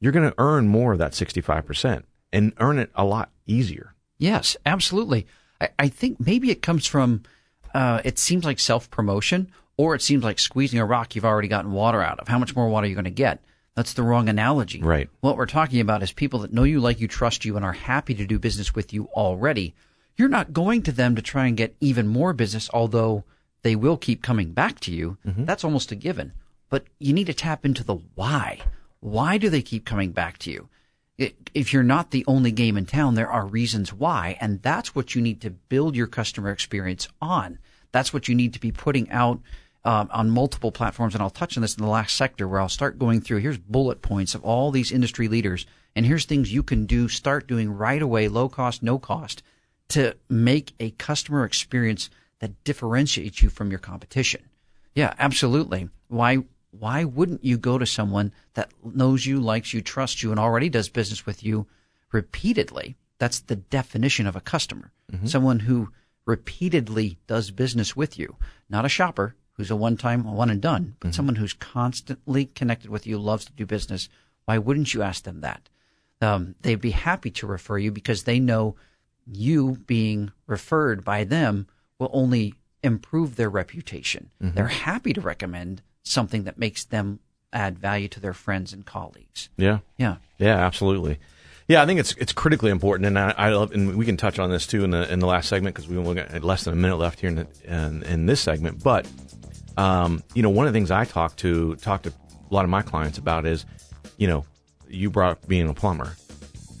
you're 0.00 0.12
going 0.12 0.28
to 0.28 0.34
earn 0.38 0.68
more 0.68 0.92
of 0.92 0.98
that 0.98 1.12
65% 1.12 2.04
and 2.32 2.52
earn 2.58 2.78
it 2.78 2.90
a 2.94 3.04
lot 3.04 3.30
easier. 3.46 3.94
Yes, 4.18 4.56
absolutely. 4.66 5.26
I, 5.60 5.68
I 5.78 5.88
think 5.88 6.18
maybe 6.18 6.50
it 6.50 6.62
comes 6.62 6.86
from, 6.86 7.22
uh, 7.74 8.00
it 8.04 8.18
seems 8.18 8.44
like 8.44 8.58
self 8.58 8.90
promotion 8.90 9.50
or 9.76 9.94
it 9.94 10.02
seems 10.02 10.24
like 10.24 10.38
squeezing 10.38 10.78
a 10.78 10.84
rock 10.84 11.14
you've 11.14 11.24
already 11.24 11.48
gotten 11.48 11.72
water 11.72 12.02
out 12.02 12.18
of. 12.18 12.28
How 12.28 12.38
much 12.38 12.54
more 12.54 12.68
water 12.68 12.86
are 12.86 12.88
you 12.88 12.94
going 12.94 13.04
to 13.04 13.10
get? 13.10 13.42
That's 13.76 13.94
the 13.94 14.02
wrong 14.02 14.28
analogy. 14.28 14.82
Right. 14.82 15.08
What 15.20 15.36
we're 15.36 15.46
talking 15.46 15.80
about 15.80 16.02
is 16.02 16.12
people 16.12 16.40
that 16.40 16.52
know 16.52 16.64
you, 16.64 16.80
like 16.80 17.00
you, 17.00 17.08
trust 17.08 17.44
you, 17.44 17.56
and 17.56 17.64
are 17.64 17.72
happy 17.72 18.14
to 18.14 18.26
do 18.26 18.38
business 18.38 18.74
with 18.74 18.92
you 18.92 19.08
already. 19.14 19.74
You're 20.16 20.28
not 20.28 20.52
going 20.52 20.82
to 20.82 20.92
them 20.92 21.16
to 21.16 21.22
try 21.22 21.46
and 21.46 21.56
get 21.56 21.76
even 21.80 22.08
more 22.08 22.32
business, 22.32 22.68
although 22.74 23.24
they 23.62 23.76
will 23.76 23.96
keep 23.96 24.22
coming 24.22 24.52
back 24.52 24.80
to 24.80 24.92
you. 24.92 25.16
Mm-hmm. 25.26 25.44
That's 25.44 25.64
almost 25.64 25.92
a 25.92 25.96
given. 25.96 26.32
But 26.68 26.84
you 26.98 27.12
need 27.12 27.28
to 27.28 27.34
tap 27.34 27.64
into 27.64 27.82
the 27.82 27.96
why. 28.14 28.60
Why 29.00 29.38
do 29.38 29.48
they 29.48 29.62
keep 29.62 29.84
coming 29.84 30.12
back 30.12 30.38
to 30.38 30.50
you? 30.50 30.68
If 31.54 31.72
you're 31.72 31.82
not 31.82 32.10
the 32.10 32.24
only 32.26 32.50
game 32.50 32.78
in 32.78 32.86
town, 32.86 33.14
there 33.14 33.30
are 33.30 33.46
reasons 33.46 33.92
why. 33.92 34.38
And 34.40 34.62
that's 34.62 34.94
what 34.94 35.14
you 35.14 35.20
need 35.20 35.40
to 35.42 35.50
build 35.50 35.94
your 35.94 36.06
customer 36.06 36.50
experience 36.50 37.08
on. 37.20 37.58
That's 37.92 38.12
what 38.12 38.28
you 38.28 38.34
need 38.34 38.54
to 38.54 38.60
be 38.60 38.72
putting 38.72 39.10
out 39.10 39.40
um, 39.84 40.08
on 40.12 40.30
multiple 40.30 40.72
platforms. 40.72 41.14
And 41.14 41.22
I'll 41.22 41.30
touch 41.30 41.56
on 41.56 41.62
this 41.62 41.76
in 41.76 41.82
the 41.82 41.90
last 41.90 42.16
sector 42.16 42.46
where 42.46 42.60
I'll 42.60 42.68
start 42.68 42.98
going 42.98 43.20
through 43.20 43.38
here's 43.38 43.58
bullet 43.58 44.00
points 44.00 44.34
of 44.34 44.44
all 44.44 44.70
these 44.70 44.92
industry 44.92 45.28
leaders. 45.28 45.66
And 45.94 46.06
here's 46.06 46.24
things 46.24 46.52
you 46.52 46.62
can 46.62 46.86
do, 46.86 47.08
start 47.08 47.46
doing 47.46 47.70
right 47.70 48.00
away, 48.00 48.28
low 48.28 48.48
cost, 48.48 48.82
no 48.82 48.98
cost 48.98 49.42
to 49.88 50.16
make 50.28 50.72
a 50.78 50.90
customer 50.92 51.44
experience 51.44 52.10
that 52.38 52.62
differentiates 52.64 53.42
you 53.42 53.50
from 53.50 53.70
your 53.70 53.80
competition. 53.80 54.42
Yeah, 54.94 55.14
absolutely. 55.18 55.88
Why 56.08 56.44
why 56.70 57.04
wouldn't 57.04 57.44
you 57.44 57.58
go 57.58 57.78
to 57.78 57.86
someone 57.86 58.32
that 58.54 58.72
knows 58.84 59.26
you, 59.26 59.40
likes 59.40 59.74
you, 59.74 59.80
trusts 59.80 60.22
you, 60.22 60.30
and 60.30 60.38
already 60.38 60.68
does 60.68 60.88
business 60.88 61.26
with 61.26 61.42
you 61.42 61.66
repeatedly? 62.12 62.96
That's 63.18 63.40
the 63.40 63.56
definition 63.56 64.26
of 64.26 64.36
a 64.36 64.40
customer. 64.40 64.92
Mm-hmm. 65.12 65.26
Someone 65.26 65.60
who 65.60 65.90
repeatedly 66.26 67.18
does 67.26 67.50
business 67.50 67.96
with 67.96 68.18
you, 68.18 68.36
not 68.68 68.84
a 68.84 68.88
shopper 68.88 69.34
who's 69.54 69.70
a 69.70 69.76
one 69.76 69.96
time, 69.96 70.24
one 70.24 70.48
and 70.48 70.62
done, 70.62 70.96
but 71.00 71.08
mm-hmm. 71.08 71.14
someone 71.14 71.34
who's 71.36 71.52
constantly 71.52 72.46
connected 72.46 72.88
with 72.88 73.06
you, 73.06 73.18
loves 73.18 73.44
to 73.44 73.52
do 73.52 73.66
business. 73.66 74.08
Why 74.46 74.58
wouldn't 74.58 74.94
you 74.94 75.02
ask 75.02 75.24
them 75.24 75.42
that? 75.42 75.68
Um, 76.22 76.54
they'd 76.62 76.80
be 76.80 76.92
happy 76.92 77.30
to 77.32 77.46
refer 77.46 77.78
you 77.78 77.90
because 77.90 78.24
they 78.24 78.40
know 78.40 78.76
you 79.26 79.78
being 79.86 80.32
referred 80.46 81.04
by 81.04 81.24
them 81.24 81.66
will 81.98 82.10
only 82.12 82.54
improve 82.82 83.36
their 83.36 83.50
reputation. 83.50 84.30
Mm-hmm. 84.42 84.54
They're 84.54 84.68
happy 84.68 85.12
to 85.12 85.20
recommend 85.20 85.82
something 86.02 86.44
that 86.44 86.58
makes 86.58 86.84
them 86.84 87.20
add 87.52 87.78
value 87.78 88.08
to 88.08 88.20
their 88.20 88.32
friends 88.32 88.72
and 88.72 88.84
colleagues. 88.86 89.48
Yeah. 89.56 89.78
Yeah. 89.96 90.16
Yeah, 90.38 90.56
absolutely. 90.56 91.18
Yeah, 91.68 91.82
I 91.82 91.86
think 91.86 92.00
it's 92.00 92.14
it's 92.14 92.32
critically 92.32 92.72
important, 92.72 93.06
and 93.06 93.16
I, 93.16 93.32
I 93.36 93.48
love, 93.50 93.70
and 93.70 93.96
we 93.96 94.04
can 94.04 94.16
touch 94.16 94.40
on 94.40 94.50
this 94.50 94.66
too 94.66 94.82
in 94.82 94.90
the 94.90 95.10
in 95.12 95.20
the 95.20 95.26
last 95.28 95.48
segment 95.48 95.76
because 95.76 95.88
we 95.88 95.96
only 95.96 96.16
got 96.16 96.42
less 96.42 96.64
than 96.64 96.72
a 96.72 96.76
minute 96.76 96.96
left 96.96 97.20
here 97.20 97.28
in 97.28 97.36
the, 97.36 97.46
in, 97.62 98.02
in 98.02 98.26
this 98.26 98.40
segment. 98.40 98.82
But 98.82 99.06
um, 99.76 100.20
you 100.34 100.42
know, 100.42 100.50
one 100.50 100.66
of 100.66 100.72
the 100.72 100.76
things 100.76 100.90
I 100.90 101.04
talk 101.04 101.36
to 101.36 101.76
talk 101.76 102.02
to 102.02 102.08
a 102.10 102.52
lot 102.52 102.64
of 102.64 102.70
my 102.70 102.82
clients 102.82 103.18
about 103.18 103.46
is, 103.46 103.66
you 104.16 104.26
know, 104.26 104.44
you 104.88 105.10
brought 105.10 105.30
up 105.30 105.46
being 105.46 105.68
a 105.68 105.74
plumber. 105.74 106.16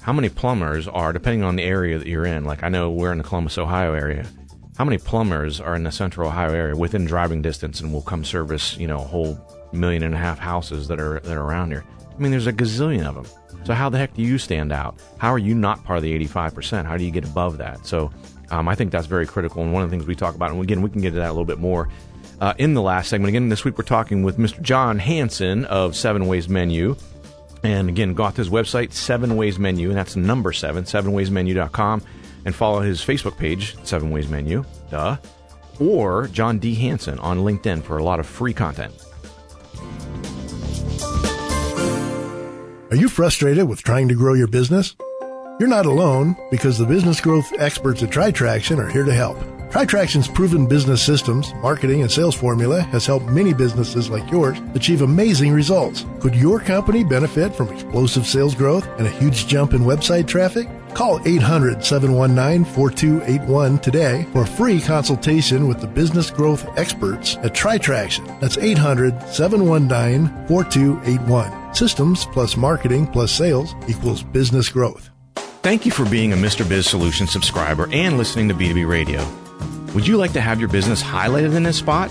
How 0.00 0.12
many 0.12 0.28
plumbers 0.28 0.88
are, 0.88 1.12
depending 1.12 1.44
on 1.44 1.54
the 1.54 1.62
area 1.62 1.96
that 1.96 2.08
you're 2.08 2.26
in? 2.26 2.44
Like 2.44 2.64
I 2.64 2.68
know 2.68 2.90
we're 2.90 3.12
in 3.12 3.18
the 3.18 3.24
Columbus, 3.24 3.58
Ohio 3.58 3.94
area 3.94 4.26
how 4.80 4.84
many 4.86 4.96
plumbers 4.96 5.60
are 5.60 5.76
in 5.76 5.82
the 5.82 5.92
central 5.92 6.26
Ohio 6.26 6.54
area 6.54 6.74
within 6.74 7.04
driving 7.04 7.42
distance 7.42 7.82
and 7.82 7.92
will 7.92 8.00
come 8.00 8.24
service, 8.24 8.78
you 8.78 8.86
know, 8.86 8.96
a 8.96 9.04
whole 9.04 9.38
million 9.72 10.02
and 10.02 10.14
a 10.14 10.16
half 10.16 10.38
houses 10.38 10.88
that 10.88 10.98
are 10.98 11.20
that 11.20 11.36
are 11.36 11.42
around 11.42 11.70
here? 11.70 11.84
I 12.16 12.18
mean, 12.18 12.30
there's 12.30 12.46
a 12.46 12.52
gazillion 12.54 13.04
of 13.04 13.14
them. 13.14 13.26
So 13.66 13.74
how 13.74 13.90
the 13.90 13.98
heck 13.98 14.14
do 14.14 14.22
you 14.22 14.38
stand 14.38 14.72
out? 14.72 14.98
How 15.18 15.34
are 15.34 15.38
you 15.38 15.54
not 15.54 15.84
part 15.84 15.98
of 15.98 16.02
the 16.02 16.18
85%? 16.26 16.86
How 16.86 16.96
do 16.96 17.04
you 17.04 17.10
get 17.10 17.26
above 17.26 17.58
that? 17.58 17.84
So 17.84 18.10
um, 18.50 18.68
I 18.68 18.74
think 18.74 18.90
that's 18.90 19.06
very 19.06 19.26
critical. 19.26 19.62
And 19.62 19.74
one 19.74 19.82
of 19.82 19.90
the 19.90 19.94
things 19.94 20.06
we 20.06 20.14
talk 20.14 20.34
about, 20.34 20.50
and 20.50 20.62
again, 20.62 20.80
we 20.80 20.88
can 20.88 21.02
get 21.02 21.10
to 21.10 21.16
that 21.16 21.28
a 21.28 21.32
little 21.34 21.44
bit 21.44 21.58
more 21.58 21.90
uh, 22.40 22.54
in 22.56 22.72
the 22.72 22.80
last 22.80 23.10
segment. 23.10 23.28
Again, 23.28 23.50
this 23.50 23.66
week 23.66 23.76
we're 23.76 23.84
talking 23.84 24.22
with 24.22 24.38
Mr. 24.38 24.62
John 24.62 24.98
Hanson 24.98 25.66
of 25.66 25.94
Seven 25.94 26.26
Ways 26.26 26.48
Menu. 26.48 26.96
And 27.62 27.90
again, 27.90 28.14
go 28.14 28.24
out 28.24 28.36
to 28.36 28.40
his 28.40 28.48
website, 28.48 28.94
Seven 28.94 29.36
Ways 29.36 29.58
Menu, 29.58 29.90
and 29.90 29.98
that's 29.98 30.16
number 30.16 30.54
seven, 30.54 30.84
sevenwaysmenu.com 30.84 32.02
and 32.44 32.54
follow 32.54 32.80
his 32.80 33.00
Facebook 33.00 33.36
page, 33.36 33.76
Seven 33.84 34.10
Ways 34.10 34.28
Menu, 34.28 34.64
duh, 34.90 35.16
or 35.78 36.28
John 36.28 36.58
D. 36.58 36.74
Hanson 36.74 37.18
on 37.18 37.38
LinkedIn 37.38 37.82
for 37.82 37.98
a 37.98 38.04
lot 38.04 38.20
of 38.20 38.26
free 38.26 38.52
content. 38.52 38.94
Are 42.90 42.96
you 42.96 43.08
frustrated 43.08 43.68
with 43.68 43.82
trying 43.82 44.08
to 44.08 44.14
grow 44.14 44.34
your 44.34 44.48
business? 44.48 44.96
You're 45.60 45.68
not 45.68 45.86
alone 45.86 46.36
because 46.50 46.78
the 46.78 46.86
business 46.86 47.20
growth 47.20 47.52
experts 47.58 48.02
at 48.02 48.10
TriTraction 48.10 48.78
are 48.78 48.88
here 48.88 49.04
to 49.04 49.12
help. 49.12 49.38
TriTraction's 49.70 50.26
proven 50.26 50.66
business 50.66 51.04
systems, 51.04 51.54
marketing, 51.62 52.02
and 52.02 52.10
sales 52.10 52.34
formula 52.34 52.80
has 52.80 53.06
helped 53.06 53.26
many 53.26 53.54
businesses 53.54 54.10
like 54.10 54.28
yours 54.28 54.58
achieve 54.74 55.02
amazing 55.02 55.52
results. 55.52 56.04
Could 56.18 56.34
your 56.34 56.58
company 56.58 57.04
benefit 57.04 57.54
from 57.54 57.68
explosive 57.68 58.26
sales 58.26 58.56
growth 58.56 58.88
and 58.98 59.06
a 59.06 59.10
huge 59.10 59.46
jump 59.46 59.72
in 59.72 59.82
website 59.82 60.26
traffic? 60.26 60.68
Call 60.94 61.20
800 61.26 61.84
719 61.84 62.64
4281 62.74 63.78
today 63.78 64.26
for 64.32 64.42
a 64.42 64.46
free 64.46 64.80
consultation 64.80 65.68
with 65.68 65.80
the 65.80 65.86
business 65.86 66.30
growth 66.30 66.66
experts 66.78 67.36
at 67.36 67.54
TriTraction. 67.54 68.40
That's 68.40 68.58
800 68.58 69.20
719 69.28 70.46
4281. 70.46 71.74
Systems 71.74 72.26
plus 72.26 72.56
marketing 72.56 73.06
plus 73.06 73.32
sales 73.32 73.74
equals 73.88 74.22
business 74.22 74.68
growth. 74.68 75.10
Thank 75.62 75.84
you 75.84 75.92
for 75.92 76.08
being 76.08 76.32
a 76.32 76.36
Mr. 76.36 76.66
Biz 76.68 76.86
Solution 76.86 77.26
subscriber 77.26 77.88
and 77.92 78.16
listening 78.16 78.48
to 78.48 78.54
B2B 78.54 78.88
Radio. 78.88 79.26
Would 79.94 80.06
you 80.06 80.16
like 80.16 80.32
to 80.32 80.40
have 80.40 80.58
your 80.58 80.68
business 80.68 81.02
highlighted 81.02 81.54
in 81.54 81.64
this 81.64 81.76
spot? 81.76 82.10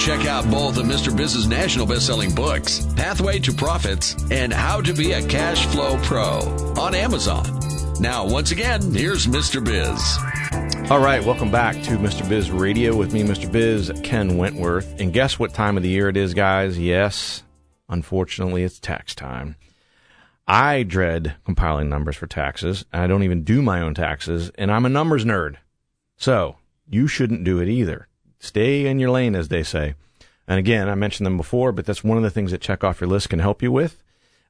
Check 0.00 0.24
out 0.24 0.50
both 0.50 0.78
of 0.78 0.86
Mr. 0.86 1.14
Biz's 1.14 1.46
national 1.46 1.84
best-selling 1.84 2.34
books, 2.34 2.86
Pathway 2.96 3.38
to 3.40 3.52
Profits 3.52 4.16
and 4.30 4.50
How 4.50 4.80
to 4.80 4.94
Be 4.94 5.12
a 5.12 5.22
Cash 5.26 5.66
Flow 5.66 5.98
Pro 6.02 6.38
on 6.78 6.94
Amazon. 6.94 7.44
Now, 8.00 8.26
once 8.26 8.50
again, 8.50 8.94
here's 8.94 9.26
Mr. 9.26 9.62
Biz. 9.62 10.90
All 10.90 11.00
right, 11.00 11.22
welcome 11.22 11.50
back 11.50 11.74
to 11.82 11.98
Mr. 11.98 12.26
Biz 12.26 12.50
Radio 12.50 12.96
with 12.96 13.12
me, 13.12 13.24
Mr. 13.24 13.52
Biz, 13.52 13.92
Ken 14.02 14.38
Wentworth. 14.38 14.98
And 14.98 15.12
guess 15.12 15.38
what 15.38 15.52
time 15.52 15.76
of 15.76 15.82
the 15.82 15.90
year 15.90 16.08
it 16.08 16.16
is, 16.16 16.32
guys? 16.32 16.78
Yes, 16.78 17.42
unfortunately, 17.90 18.64
it's 18.64 18.80
tax 18.80 19.14
time. 19.14 19.56
I 20.48 20.82
dread 20.82 21.34
compiling 21.44 21.90
numbers 21.90 22.16
for 22.16 22.26
taxes. 22.26 22.86
I 22.90 23.06
don't 23.06 23.22
even 23.22 23.44
do 23.44 23.60
my 23.60 23.82
own 23.82 23.92
taxes, 23.92 24.50
and 24.54 24.72
I'm 24.72 24.86
a 24.86 24.88
numbers 24.88 25.26
nerd. 25.26 25.56
So, 26.16 26.56
you 26.88 27.06
shouldn't 27.06 27.44
do 27.44 27.60
it 27.60 27.68
either. 27.68 28.08
Stay 28.40 28.86
in 28.86 28.98
your 28.98 29.10
lane, 29.10 29.36
as 29.36 29.48
they 29.48 29.62
say. 29.62 29.94
And 30.48 30.58
again, 30.58 30.88
I 30.88 30.96
mentioned 30.96 31.26
them 31.26 31.36
before, 31.36 31.70
but 31.70 31.86
that's 31.86 32.02
one 32.02 32.16
of 32.16 32.24
the 32.24 32.30
things 32.30 32.50
that 32.50 32.60
Check 32.60 32.82
Off 32.82 33.00
Your 33.00 33.08
List 33.08 33.28
can 33.28 33.38
help 33.38 33.62
you 33.62 33.70
with. 33.70 34.02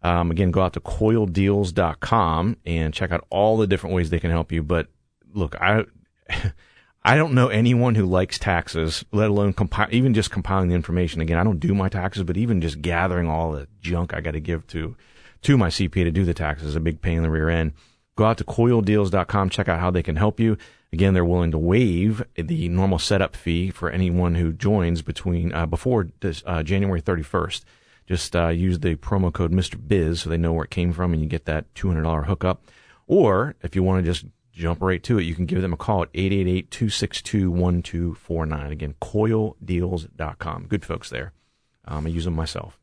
Um, 0.02 0.30
again, 0.30 0.50
go 0.50 0.62
out 0.62 0.72
to 0.72 0.80
coildeals.com 0.80 2.56
and 2.64 2.94
check 2.94 3.12
out 3.12 3.26
all 3.28 3.58
the 3.58 3.66
different 3.66 3.94
ways 3.94 4.08
they 4.08 4.20
can 4.20 4.30
help 4.30 4.50
you. 4.50 4.62
But 4.62 4.86
look, 5.34 5.60
I, 5.60 5.84
I 7.04 7.16
don't 7.16 7.34
know 7.34 7.48
anyone 7.48 7.96
who 7.96 8.06
likes 8.06 8.38
taxes, 8.38 9.04
let 9.12 9.28
alone 9.28 9.52
compile, 9.52 9.88
even 9.90 10.14
just 10.14 10.30
compiling 10.30 10.68
the 10.68 10.74
information. 10.74 11.20
Again, 11.20 11.38
I 11.38 11.44
don't 11.44 11.60
do 11.60 11.74
my 11.74 11.88
taxes, 11.88 12.22
but 12.22 12.36
even 12.36 12.60
just 12.60 12.80
gathering 12.80 13.28
all 13.28 13.52
the 13.52 13.68
junk 13.80 14.14
I 14.14 14.20
got 14.20 14.32
to 14.32 14.40
give 14.40 14.66
to, 14.68 14.96
to 15.42 15.58
my 15.58 15.68
CPA 15.68 16.04
to 16.04 16.10
do 16.10 16.24
the 16.24 16.32
taxes 16.32 16.68
is 16.68 16.76
a 16.76 16.80
big 16.80 17.02
pain 17.02 17.18
in 17.18 17.22
the 17.24 17.30
rear 17.30 17.50
end. 17.50 17.72
Go 18.20 18.26
out 18.26 18.36
to 18.36 18.44
coildeals.com, 18.44 19.48
check 19.48 19.66
out 19.66 19.80
how 19.80 19.90
they 19.90 20.02
can 20.02 20.16
help 20.16 20.38
you. 20.38 20.58
Again, 20.92 21.14
they're 21.14 21.24
willing 21.24 21.52
to 21.52 21.58
waive 21.58 22.22
the 22.34 22.68
normal 22.68 22.98
setup 22.98 23.34
fee 23.34 23.70
for 23.70 23.88
anyone 23.88 24.34
who 24.34 24.52
joins 24.52 25.00
between 25.00 25.54
uh, 25.54 25.64
before 25.64 26.08
this, 26.20 26.42
uh, 26.44 26.62
January 26.62 27.00
31st. 27.00 27.64
Just 28.06 28.36
uh, 28.36 28.48
use 28.48 28.80
the 28.80 28.96
promo 28.96 29.32
code 29.32 29.52
Mr. 29.52 29.80
Biz 29.88 30.20
so 30.20 30.28
they 30.28 30.36
know 30.36 30.52
where 30.52 30.66
it 30.66 30.70
came 30.70 30.92
from, 30.92 31.14
and 31.14 31.22
you 31.22 31.28
get 31.30 31.46
that 31.46 31.72
$200 31.72 32.26
hookup. 32.26 32.62
Or 33.06 33.54
if 33.62 33.74
you 33.74 33.82
want 33.82 34.04
to 34.04 34.12
just 34.12 34.26
jump 34.52 34.82
right 34.82 35.02
to 35.04 35.18
it, 35.18 35.22
you 35.22 35.34
can 35.34 35.46
give 35.46 35.62
them 35.62 35.72
a 35.72 35.78
call 35.78 36.02
at 36.02 36.12
888-262-1249. 36.12 38.70
Again, 38.70 38.96
coildeals.com. 39.00 40.66
Good 40.66 40.84
folks 40.84 41.08
there. 41.08 41.32
Um, 41.86 42.04
I 42.04 42.10
use 42.10 42.26
them 42.26 42.34
myself. 42.34 42.78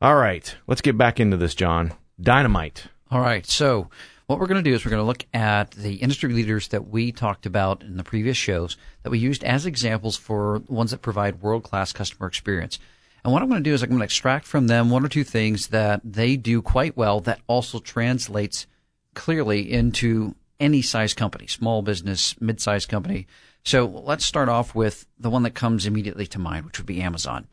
All 0.00 0.16
right, 0.16 0.56
let's 0.66 0.80
get 0.80 0.96
back 0.96 1.20
into 1.20 1.36
this, 1.36 1.54
John. 1.54 1.92
Dynamite. 2.18 2.86
All 3.10 3.20
right, 3.20 3.44
so 3.44 3.90
what 4.34 4.40
we're 4.40 4.48
going 4.48 4.64
to 4.64 4.68
do 4.68 4.74
is 4.74 4.84
we're 4.84 4.90
going 4.90 5.00
to 5.00 5.06
look 5.06 5.24
at 5.32 5.70
the 5.70 5.94
industry 5.94 6.32
leaders 6.32 6.66
that 6.68 6.88
we 6.88 7.12
talked 7.12 7.46
about 7.46 7.84
in 7.84 7.96
the 7.96 8.02
previous 8.02 8.36
shows 8.36 8.76
that 9.04 9.10
we 9.10 9.20
used 9.20 9.44
as 9.44 9.64
examples 9.64 10.16
for 10.16 10.58
ones 10.66 10.90
that 10.90 11.02
provide 11.02 11.40
world 11.40 11.62
class 11.62 11.92
customer 11.92 12.26
experience. 12.26 12.80
And 13.22 13.32
what 13.32 13.42
I'm 13.42 13.48
going 13.48 13.62
to 13.62 13.70
do 13.70 13.72
is 13.72 13.84
I'm 13.84 13.90
going 13.90 14.00
to 14.00 14.04
extract 14.04 14.44
from 14.44 14.66
them 14.66 14.90
one 14.90 15.04
or 15.04 15.08
two 15.08 15.22
things 15.22 15.68
that 15.68 16.00
they 16.02 16.36
do 16.36 16.62
quite 16.62 16.96
well 16.96 17.20
that 17.20 17.42
also 17.46 17.78
translates 17.78 18.66
clearly 19.14 19.72
into 19.72 20.34
any 20.58 20.82
size 20.82 21.14
company, 21.14 21.46
small 21.46 21.82
business, 21.82 22.34
mid 22.40 22.60
sized 22.60 22.88
company. 22.88 23.28
So 23.62 23.86
let's 23.86 24.26
start 24.26 24.48
off 24.48 24.74
with 24.74 25.06
the 25.16 25.30
one 25.30 25.44
that 25.44 25.54
comes 25.54 25.86
immediately 25.86 26.26
to 26.26 26.40
mind, 26.40 26.66
which 26.66 26.80
would 26.80 26.86
be 26.86 27.00
Amazon. 27.00 27.46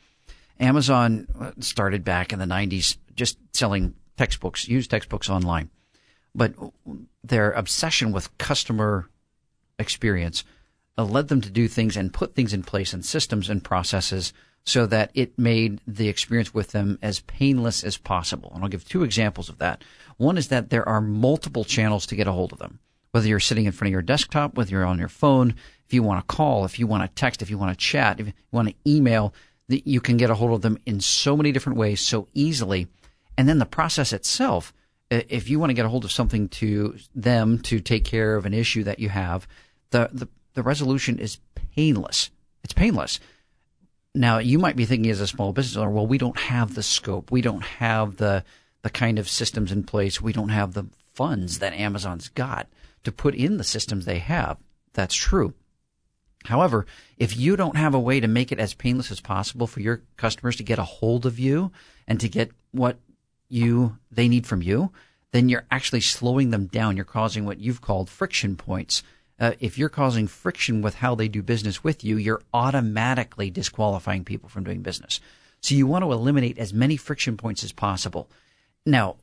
Amazon 0.60 1.28
uh, 1.40 1.52
started 1.60 2.04
back 2.04 2.34
in 2.34 2.40
the 2.40 2.46
90s 2.46 2.98
just 3.16 3.38
selling 3.54 3.94
textbooks, 4.18 4.68
used 4.68 4.90
textbooks 4.90 5.30
online 5.30 5.70
but 6.34 6.54
their 7.24 7.52
obsession 7.52 8.12
with 8.12 8.36
customer 8.38 9.10
experience 9.78 10.44
uh, 10.98 11.04
led 11.04 11.28
them 11.28 11.42
to 11.42 11.50
do 11.50 11.68
things 11.68 11.98
and 11.98 12.14
put 12.14 12.36
things 12.36 12.54
in 12.54 12.64
place 12.64 12.94
and 12.94 13.06
systems 13.06 13.50
and 13.50 13.64
processes 13.64 14.34
so 14.64 14.86
that 14.86 15.10
it 15.14 15.38
made 15.38 15.82
the 15.88 16.08
experience 16.08 16.54
with 16.54 16.72
them 16.72 17.00
as 17.02 17.22
painless 17.22 17.84
as 17.84 17.98
possible. 17.98 18.52
And 18.54 18.64
I'll 18.64 18.70
give 18.70 18.88
two 18.88 19.04
examples 19.04 19.50
of 19.50 19.58
that. 19.58 19.84
One 20.18 20.38
is 20.38 20.50
that 20.50 20.70
there 20.70 20.88
are 20.88 21.02
multiple 21.02 21.64
channels 21.64 22.06
to 22.08 22.16
get 22.16 22.28
a 22.28 22.32
hold 22.32 22.54
of 22.54 22.60
them. 22.60 22.80
Whether 23.12 23.28
you're 23.28 23.40
sitting 23.40 23.66
in 23.66 23.72
front 23.72 23.90
of 23.90 23.94
your 23.94 24.04
desktop, 24.04 24.56
whether 24.56 24.70
you're 24.72 24.86
on 24.86 25.00
your 25.00 25.10
phone, 25.10 25.56
if 25.88 25.94
you 25.94 26.04
want 26.04 26.22
to 26.26 26.36
call, 26.36 26.64
if 26.64 26.80
you 26.80 26.88
want 26.88 27.04
to 27.04 27.10
text, 27.16 27.42
if 27.42 27.50
you 27.50 27.58
want 27.58 27.78
to 27.78 27.86
chat, 27.86 28.20
if 28.20 28.28
you 28.28 28.34
want 28.52 28.70
to 28.70 28.76
email, 28.88 29.34
you 29.68 30.00
can 30.00 30.18
get 30.18 30.30
a 30.30 30.36
hold 30.36 30.52
of 30.52 30.62
them 30.62 30.78
in 30.86 31.02
so 31.02 31.36
many 31.36 31.52
different 31.52 31.78
ways 31.78 32.00
so 32.00 32.28
easily. 32.34 32.88
And 33.38 33.50
then 33.50 33.58
the 33.58 33.66
process 33.66 34.14
itself 34.14 34.74
Uh, 35.12 35.22
if 35.28 35.50
you 35.50 35.60
want 35.60 35.70
to 35.70 35.74
get 35.74 35.86
a 35.86 35.90
hold 35.90 36.06
of 36.06 36.12
something 36.12 36.48
to 36.48 36.98
them 37.14 37.60
to 37.60 37.80
take 37.80 38.06
care 38.06 38.36
of 38.36 38.46
an 38.46 38.54
issue 38.54 38.84
that 38.84 39.00
you 39.00 39.10
have, 39.10 39.48
the, 39.90 40.10
the, 40.14 40.28
the 40.54 40.64
resolution 40.64 41.20
is 41.20 41.38
painless. 41.76 42.32
It's 42.64 42.74
painless. 42.74 43.20
Now, 44.16 44.40
you 44.40 44.58
might 44.58 44.76
be 44.76 44.86
thinking 44.86 45.12
as 45.12 45.22
a 45.22 45.28
small 45.28 45.54
business 45.54 45.78
owner, 45.78 45.92
well, 45.92 46.08
we 46.08 46.18
don't 46.18 46.40
have 46.40 46.76
the 46.76 46.84
scope. 46.84 47.32
We 47.32 47.42
don't 47.42 47.64
have 47.64 48.18
the, 48.18 48.44
the 48.82 48.90
kind 48.90 49.20
of 49.20 49.30
systems 49.30 49.72
in 49.72 49.84
place. 49.84 50.22
We 50.22 50.34
don't 50.34 50.50
have 50.50 50.74
the 50.74 50.86
funds 51.14 51.60
that 51.60 51.74
Amazon's 51.74 52.30
got 52.30 52.68
to 53.04 53.12
put 53.12 53.36
in 53.36 53.58
the 53.58 53.64
systems 53.64 54.06
they 54.06 54.20
have. 54.20 54.58
That's 54.94 55.16
true. 55.16 55.54
However, 56.46 56.86
if 57.18 57.38
you 57.38 57.56
don't 57.56 57.78
have 57.78 57.94
a 57.94 58.00
way 58.00 58.20
to 58.20 58.28
make 58.28 58.52
it 58.52 58.60
as 58.60 58.74
painless 58.74 59.12
as 59.12 59.20
possible 59.20 59.68
for 59.68 59.80
your 59.80 60.02
customers 60.18 60.56
to 60.58 60.64
get 60.64 60.80
a 60.80 60.84
hold 60.84 61.26
of 61.26 61.40
you 61.40 61.72
and 62.08 62.20
to 62.20 62.28
get 62.28 62.52
what 62.72 62.98
you 63.52 63.98
they 64.12 64.28
need 64.28 64.48
from 64.48 64.62
you, 64.62 64.92
then 65.32 65.50
you're 65.50 65.66
actually 65.72 66.02
slowing 66.02 66.50
them 66.50 66.68
down. 66.68 66.96
You're 66.96 67.06
causing 67.06 67.46
what 67.46 67.60
you've 67.60 67.82
called 67.82 68.10
friction 68.10 68.56
points. 68.56 69.04
Uh, 69.40 69.54
if 69.60 69.78
you're 69.78 69.90
causing 69.90 70.28
friction 70.28 70.82
with 70.82 70.96
how 70.96 71.16
they 71.16 71.28
do 71.28 71.42
business 71.42 71.84
with 71.84 72.04
you, 72.04 72.18
you're 72.18 72.42
automatically 72.54 73.50
disqualifying 73.50 74.24
people 74.24 74.50
from 74.50 74.64
doing 74.64 74.82
business. 74.82 75.20
So 75.62 75.76
you 75.76 75.88
want 75.88 76.04
to 76.04 76.12
eliminate 76.12 76.58
as 76.58 76.74
many 76.74 76.98
friction 76.98 77.38
points 77.38 77.64
as 77.64 77.72
possible. 77.72 78.30
Now, 78.86 79.18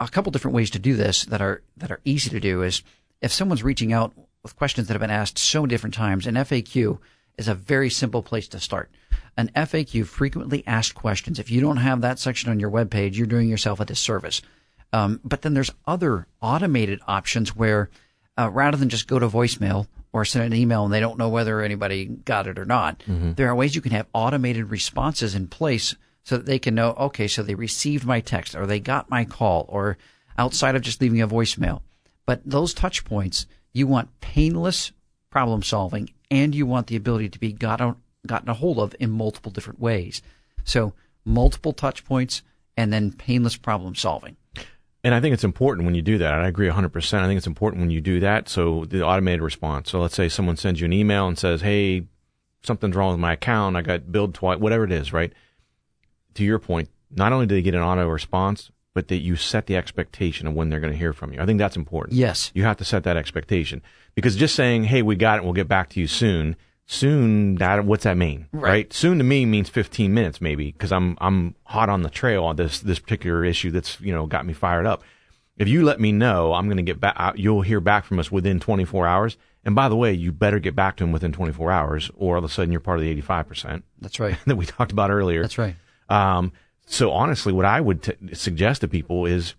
a 0.00 0.08
couple 0.08 0.32
different 0.32 0.54
ways 0.54 0.70
to 0.70 0.78
do 0.78 0.94
this 0.94 1.24
that 1.26 1.40
are 1.40 1.62
that 1.76 1.90
are 1.90 2.00
easy 2.04 2.30
to 2.30 2.40
do 2.40 2.62
is 2.62 2.82
if 3.20 3.32
someone's 3.32 3.62
reaching 3.62 3.92
out 3.92 4.12
with 4.42 4.56
questions 4.56 4.86
that 4.86 4.94
have 4.94 5.00
been 5.00 5.10
asked 5.10 5.38
so 5.38 5.62
many 5.62 5.70
different 5.70 5.94
times, 5.94 6.26
an 6.26 6.34
FAQ 6.34 6.98
is 7.36 7.48
a 7.48 7.54
very 7.54 7.90
simple 7.90 8.22
place 8.22 8.48
to 8.48 8.60
start 8.60 8.90
an 9.36 9.50
FAQ, 9.56 10.06
frequently 10.06 10.62
asked 10.66 10.94
questions. 10.94 11.38
If 11.38 11.50
you 11.50 11.60
don't 11.60 11.78
have 11.78 12.02
that 12.02 12.18
section 12.18 12.50
on 12.50 12.60
your 12.60 12.70
webpage, 12.70 13.16
you're 13.16 13.26
doing 13.26 13.48
yourself 13.48 13.80
a 13.80 13.84
disservice. 13.84 14.42
Um, 14.92 15.20
but 15.24 15.42
then 15.42 15.54
there's 15.54 15.72
other 15.86 16.26
automated 16.40 17.00
options 17.08 17.56
where 17.56 17.90
uh, 18.38 18.50
rather 18.50 18.76
than 18.76 18.88
just 18.88 19.08
go 19.08 19.18
to 19.18 19.28
voicemail 19.28 19.86
or 20.12 20.24
send 20.24 20.44
an 20.44 20.58
email 20.58 20.84
and 20.84 20.94
they 20.94 21.00
don't 21.00 21.18
know 21.18 21.28
whether 21.28 21.60
anybody 21.60 22.04
got 22.04 22.46
it 22.46 22.58
or 22.58 22.64
not, 22.64 23.00
mm-hmm. 23.00 23.32
there 23.32 23.48
are 23.48 23.54
ways 23.54 23.74
you 23.74 23.80
can 23.80 23.92
have 23.92 24.06
automated 24.12 24.70
responses 24.70 25.34
in 25.34 25.48
place 25.48 25.96
so 26.22 26.36
that 26.36 26.46
they 26.46 26.58
can 26.58 26.74
know, 26.74 26.90
okay, 26.92 27.26
so 27.26 27.42
they 27.42 27.56
received 27.56 28.06
my 28.06 28.20
text 28.20 28.54
or 28.54 28.66
they 28.66 28.80
got 28.80 29.10
my 29.10 29.24
call 29.24 29.66
or 29.68 29.98
outside 30.38 30.76
of 30.76 30.82
just 30.82 31.00
leaving 31.00 31.20
a 31.20 31.28
voicemail. 31.28 31.82
But 32.24 32.40
those 32.44 32.72
touch 32.72 33.04
points, 33.04 33.46
you 33.72 33.86
want 33.86 34.20
painless 34.20 34.92
problem 35.30 35.62
solving 35.62 36.10
and 36.34 36.54
you 36.54 36.66
want 36.66 36.88
the 36.88 36.96
ability 36.96 37.28
to 37.30 37.38
be 37.38 37.52
got 37.52 37.96
gotten 38.26 38.48
a 38.48 38.54
hold 38.54 38.78
of 38.78 38.94
in 38.98 39.10
multiple 39.10 39.52
different 39.52 39.80
ways. 39.80 40.20
So 40.64 40.94
multiple 41.24 41.72
touch 41.72 42.04
points 42.04 42.42
and 42.76 42.92
then 42.92 43.12
painless 43.12 43.56
problem 43.56 43.94
solving. 43.94 44.36
And 45.04 45.14
I 45.14 45.20
think 45.20 45.34
it's 45.34 45.44
important 45.44 45.84
when 45.84 45.94
you 45.94 46.02
do 46.02 46.18
that. 46.18 46.32
I 46.32 46.48
agree 46.48 46.68
100%. 46.68 47.18
I 47.18 47.26
think 47.26 47.36
it's 47.36 47.46
important 47.46 47.82
when 47.82 47.90
you 47.90 48.00
do 48.00 48.20
that. 48.20 48.48
So 48.48 48.86
the 48.86 49.04
automated 49.04 49.42
response. 49.42 49.90
So 49.90 50.00
let's 50.00 50.14
say 50.14 50.28
someone 50.28 50.56
sends 50.56 50.80
you 50.80 50.86
an 50.86 50.92
email 50.92 51.28
and 51.28 51.38
says, 51.38 51.60
Hey, 51.60 52.06
something's 52.62 52.96
wrong 52.96 53.12
with 53.12 53.20
my 53.20 53.34
account. 53.34 53.76
I 53.76 53.82
got 53.82 54.10
billed 54.10 54.34
twice, 54.34 54.58
whatever 54.58 54.84
it 54.84 54.92
is, 54.92 55.12
right? 55.12 55.32
To 56.34 56.42
your 56.42 56.58
point, 56.58 56.88
not 57.10 57.32
only 57.32 57.46
do 57.46 57.54
they 57.54 57.62
get 57.62 57.74
an 57.74 57.82
auto 57.82 58.08
response, 58.08 58.70
but 58.94 59.08
that 59.08 59.18
you 59.18 59.36
set 59.36 59.66
the 59.66 59.76
expectation 59.76 60.46
of 60.46 60.54
when 60.54 60.70
they're 60.70 60.80
going 60.80 60.92
to 60.92 60.98
hear 60.98 61.12
from 61.12 61.32
you. 61.32 61.40
I 61.40 61.46
think 61.46 61.58
that's 61.58 61.76
important. 61.76 62.16
Yes. 62.16 62.50
You 62.54 62.62
have 62.62 62.76
to 62.78 62.84
set 62.84 63.02
that 63.04 63.16
expectation 63.16 63.82
because 64.14 64.36
just 64.36 64.54
saying, 64.54 64.84
Hey, 64.84 65.02
we 65.02 65.16
got 65.16 65.38
it. 65.38 65.44
We'll 65.44 65.52
get 65.52 65.68
back 65.68 65.90
to 65.90 66.00
you 66.00 66.06
soon 66.06 66.56
soon 66.86 67.54
that 67.56 67.84
what's 67.84 68.04
that 68.04 68.16
mean 68.16 68.46
right, 68.52 68.62
right? 68.62 68.92
soon 68.92 69.16
to 69.16 69.24
me 69.24 69.46
means 69.46 69.70
15 69.70 70.12
minutes 70.12 70.38
maybe 70.40 70.70
because 70.70 70.92
i'm 70.92 71.16
i'm 71.18 71.54
hot 71.64 71.88
on 71.88 72.02
the 72.02 72.10
trail 72.10 72.44
on 72.44 72.56
this 72.56 72.80
this 72.80 72.98
particular 72.98 73.42
issue 73.42 73.70
that's 73.70 73.98
you 74.02 74.12
know 74.12 74.26
got 74.26 74.44
me 74.44 74.52
fired 74.52 74.84
up 74.84 75.02
if 75.56 75.66
you 75.66 75.82
let 75.82 75.98
me 75.98 76.12
know 76.12 76.52
i'm 76.52 76.66
going 76.66 76.76
to 76.76 76.82
get 76.82 77.00
back 77.00 77.16
you'll 77.36 77.62
hear 77.62 77.80
back 77.80 78.04
from 78.04 78.18
us 78.18 78.30
within 78.30 78.60
24 78.60 79.06
hours 79.06 79.38
and 79.64 79.74
by 79.74 79.88
the 79.88 79.96
way 79.96 80.12
you 80.12 80.30
better 80.30 80.58
get 80.58 80.76
back 80.76 80.96
to 80.96 81.04
them 81.04 81.10
within 81.10 81.32
24 81.32 81.72
hours 81.72 82.10
or 82.16 82.36
all 82.36 82.44
of 82.44 82.50
a 82.50 82.52
sudden 82.52 82.70
you're 82.70 82.82
part 82.82 82.98
of 82.98 83.04
the 83.04 83.22
85% 83.22 83.82
that's 84.02 84.20
right 84.20 84.36
that 84.46 84.56
we 84.56 84.66
talked 84.66 84.92
about 84.92 85.10
earlier 85.10 85.40
that's 85.40 85.56
right 85.56 85.76
um, 86.10 86.52
so 86.86 87.10
honestly 87.10 87.52
what 87.52 87.64
i 87.64 87.80
would 87.80 88.02
t- 88.02 88.12
suggest 88.32 88.80
to 88.80 88.88
people 88.88 89.26
is 89.26 89.54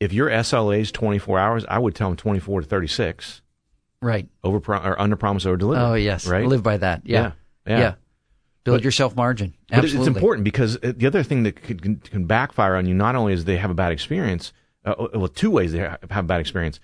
if 0.00 0.12
your 0.12 0.28
sla 0.28 0.80
is 0.80 0.92
24 0.92 1.38
hours 1.38 1.64
i 1.68 1.78
would 1.78 1.94
tell 1.94 2.08
them 2.08 2.16
24 2.16 2.62
to 2.62 2.66
36 2.66 3.42
Right. 4.02 4.28
Over 4.42 4.58
or 4.74 5.00
under 5.00 5.16
promise 5.16 5.46
over 5.46 5.56
deliver. 5.56 5.80
Oh 5.80 5.94
yes. 5.94 6.26
Right. 6.26 6.44
Live 6.44 6.62
by 6.62 6.76
that. 6.76 7.02
Yeah. 7.04 7.20
Yeah. 7.20 7.32
yeah. 7.66 7.78
yeah. 7.78 7.94
Build 8.64 8.78
but, 8.78 8.84
yourself 8.84 9.16
margin. 9.16 9.54
Absolutely. 9.70 9.98
But 9.98 10.08
it's 10.08 10.16
important 10.16 10.44
because 10.44 10.76
uh, 10.76 10.92
the 10.96 11.06
other 11.06 11.22
thing 11.22 11.44
that 11.44 11.62
could, 11.62 12.04
can 12.04 12.26
backfire 12.26 12.76
on 12.76 12.86
you 12.86 12.94
not 12.94 13.14
only 13.14 13.32
is 13.32 13.44
they 13.44 13.56
have 13.56 13.70
a 13.70 13.74
bad 13.74 13.92
experience, 13.92 14.52
uh, 14.84 14.94
well, 15.14 15.28
two 15.28 15.50
ways 15.50 15.72
they 15.72 15.78
have, 15.78 15.98
a 16.10 16.22
bad 16.22 16.40
experience. 16.40 16.78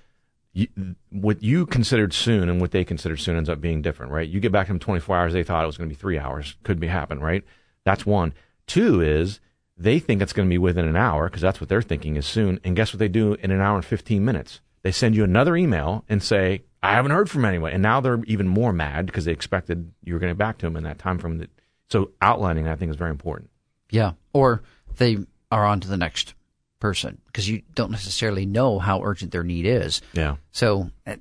You, 0.52 0.66
what 1.10 1.42
you 1.42 1.66
considered 1.66 2.12
soon 2.12 2.48
and 2.48 2.60
what 2.60 2.70
they 2.70 2.84
considered 2.84 3.20
soon 3.20 3.36
ends 3.36 3.48
up 3.48 3.60
being 3.60 3.82
different, 3.82 4.10
right? 4.10 4.28
You 4.28 4.40
get 4.40 4.50
back 4.50 4.66
to 4.66 4.72
them 4.72 4.80
24 4.80 5.16
hours, 5.16 5.32
they 5.32 5.44
thought 5.44 5.62
it 5.62 5.66
was 5.66 5.76
going 5.76 5.88
to 5.88 5.94
be 5.94 6.00
three 6.00 6.18
hours. 6.18 6.56
Could 6.64 6.80
be 6.80 6.88
happen, 6.88 7.20
right? 7.20 7.44
That's 7.84 8.04
one. 8.04 8.32
Two 8.66 9.00
is 9.00 9.38
they 9.78 9.98
think 9.98 10.20
it's 10.20 10.32
going 10.32 10.48
to 10.48 10.52
be 10.52 10.58
within 10.58 10.86
an 10.86 10.96
hour 10.96 11.28
because 11.28 11.42
that's 11.42 11.60
what 11.60 11.68
they're 11.68 11.82
thinking 11.82 12.16
is 12.16 12.26
soon. 12.26 12.58
And 12.64 12.74
guess 12.74 12.92
what 12.92 12.98
they 12.98 13.08
do 13.08 13.34
in 13.34 13.50
an 13.50 13.60
hour 13.60 13.76
and 13.76 13.84
15 13.84 14.24
minutes? 14.24 14.60
They 14.82 14.92
send 14.92 15.14
you 15.14 15.24
another 15.24 15.56
email 15.56 16.04
and 16.08 16.22
say, 16.22 16.62
I 16.82 16.92
haven't 16.92 17.12
heard 17.12 17.30
from 17.30 17.44
anyone. 17.44 17.72
And 17.72 17.82
now 17.82 18.00
they're 18.00 18.22
even 18.24 18.48
more 18.48 18.72
mad 18.72 19.06
because 19.06 19.24
they 19.24 19.32
expected 19.32 19.92
you 20.04 20.14
were 20.14 20.20
going 20.20 20.30
to 20.30 20.34
get 20.34 20.38
back 20.38 20.58
to 20.58 20.66
them 20.66 20.76
in 20.76 20.84
that 20.84 20.98
time 20.98 21.18
frame. 21.18 21.38
That, 21.38 21.50
so 21.90 22.10
outlining, 22.20 22.68
I 22.68 22.76
think, 22.76 22.90
is 22.90 22.96
very 22.96 23.10
important. 23.10 23.50
Yeah. 23.90 24.12
Or 24.32 24.62
they 24.96 25.18
are 25.50 25.64
on 25.64 25.80
to 25.80 25.88
the 25.88 25.96
next 25.96 26.34
person 26.80 27.20
because 27.26 27.48
you 27.48 27.62
don't 27.74 27.90
necessarily 27.90 28.46
know 28.46 28.78
how 28.78 29.02
urgent 29.02 29.32
their 29.32 29.44
need 29.44 29.66
is. 29.66 30.00
Yeah. 30.12 30.36
So 30.50 30.90
uh, 31.06 31.16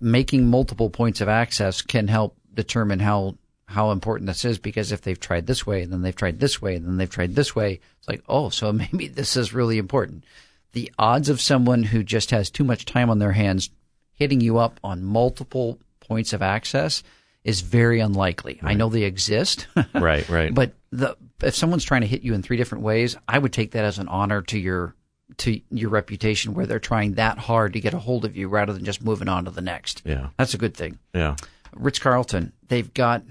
making 0.00 0.48
multiple 0.48 0.90
points 0.90 1.20
of 1.20 1.28
access 1.28 1.82
can 1.82 2.08
help 2.08 2.36
determine 2.54 3.00
how 3.00 3.36
how 3.66 3.90
important 3.90 4.28
this 4.28 4.44
is 4.44 4.58
because 4.58 4.92
if 4.92 5.02
they've 5.02 5.18
tried 5.18 5.46
this 5.46 5.66
way 5.66 5.82
and 5.82 5.92
then 5.92 6.02
they've 6.02 6.14
tried 6.14 6.38
this 6.38 6.62
way 6.62 6.76
and 6.76 6.86
then 6.86 6.96
they've 6.96 7.10
tried 7.10 7.34
this 7.34 7.54
way, 7.54 7.80
it's 7.98 8.08
like, 8.08 8.22
oh, 8.28 8.48
so 8.48 8.72
maybe 8.72 9.08
this 9.08 9.36
is 9.36 9.52
really 9.52 9.78
important. 9.78 10.24
The 10.72 10.90
odds 10.98 11.28
of 11.28 11.40
someone 11.40 11.82
who 11.82 12.02
just 12.02 12.30
has 12.30 12.50
too 12.50 12.64
much 12.64 12.84
time 12.84 13.10
on 13.10 13.18
their 13.18 13.32
hands 13.32 13.70
hitting 14.12 14.40
you 14.40 14.58
up 14.58 14.78
on 14.82 15.04
multiple 15.04 15.78
points 16.00 16.32
of 16.32 16.42
access 16.42 17.02
is 17.44 17.60
very 17.60 18.00
unlikely. 18.00 18.58
Right. 18.62 18.72
I 18.72 18.74
know 18.74 18.88
they 18.88 19.02
exist. 19.02 19.66
right, 19.94 20.28
right. 20.28 20.54
But 20.54 20.72
the 20.90 21.16
if 21.42 21.54
someone's 21.54 21.84
trying 21.84 22.00
to 22.00 22.06
hit 22.06 22.22
you 22.22 22.34
in 22.34 22.42
three 22.42 22.56
different 22.56 22.84
ways, 22.84 23.16
I 23.28 23.38
would 23.38 23.52
take 23.52 23.72
that 23.72 23.84
as 23.84 23.98
an 23.98 24.08
honor 24.08 24.42
to 24.42 24.58
your 24.58 24.94
to 25.38 25.60
your 25.70 25.90
reputation 25.90 26.54
where 26.54 26.66
they're 26.66 26.78
trying 26.78 27.14
that 27.14 27.38
hard 27.38 27.72
to 27.72 27.80
get 27.80 27.94
a 27.94 27.98
hold 27.98 28.24
of 28.24 28.36
you 28.36 28.48
rather 28.48 28.72
than 28.72 28.84
just 28.84 29.04
moving 29.04 29.28
on 29.28 29.44
to 29.44 29.50
the 29.50 29.60
next. 29.60 30.02
Yeah. 30.04 30.28
That's 30.38 30.54
a 30.54 30.58
good 30.58 30.74
thing. 30.74 30.98
Yeah. 31.14 31.36
Ritz 31.74 31.98
Carlton, 31.98 32.52
they've 32.68 32.92
got 32.94 33.22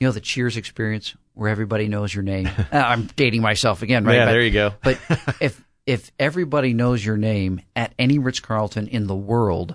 you 0.00 0.06
know 0.06 0.12
the 0.12 0.20
Cheers 0.20 0.56
experience 0.56 1.14
where 1.34 1.48
everybody 1.48 1.88
knows 1.88 2.12
your 2.14 2.24
name. 2.24 2.48
Uh, 2.70 2.76
I'm 2.76 3.06
dating 3.16 3.40
myself 3.40 3.82
again, 3.82 4.04
right? 4.04 4.16
Yeah, 4.16 4.24
but, 4.26 4.32
there 4.32 4.42
you 4.42 4.50
go. 4.50 4.74
but 4.82 4.98
if 5.40 5.64
if 5.86 6.12
everybody 6.18 6.74
knows 6.74 7.04
your 7.04 7.16
name 7.16 7.62
at 7.74 7.94
any 7.98 8.18
Ritz 8.18 8.40
Carlton 8.40 8.88
in 8.88 9.06
the 9.06 9.16
world, 9.16 9.74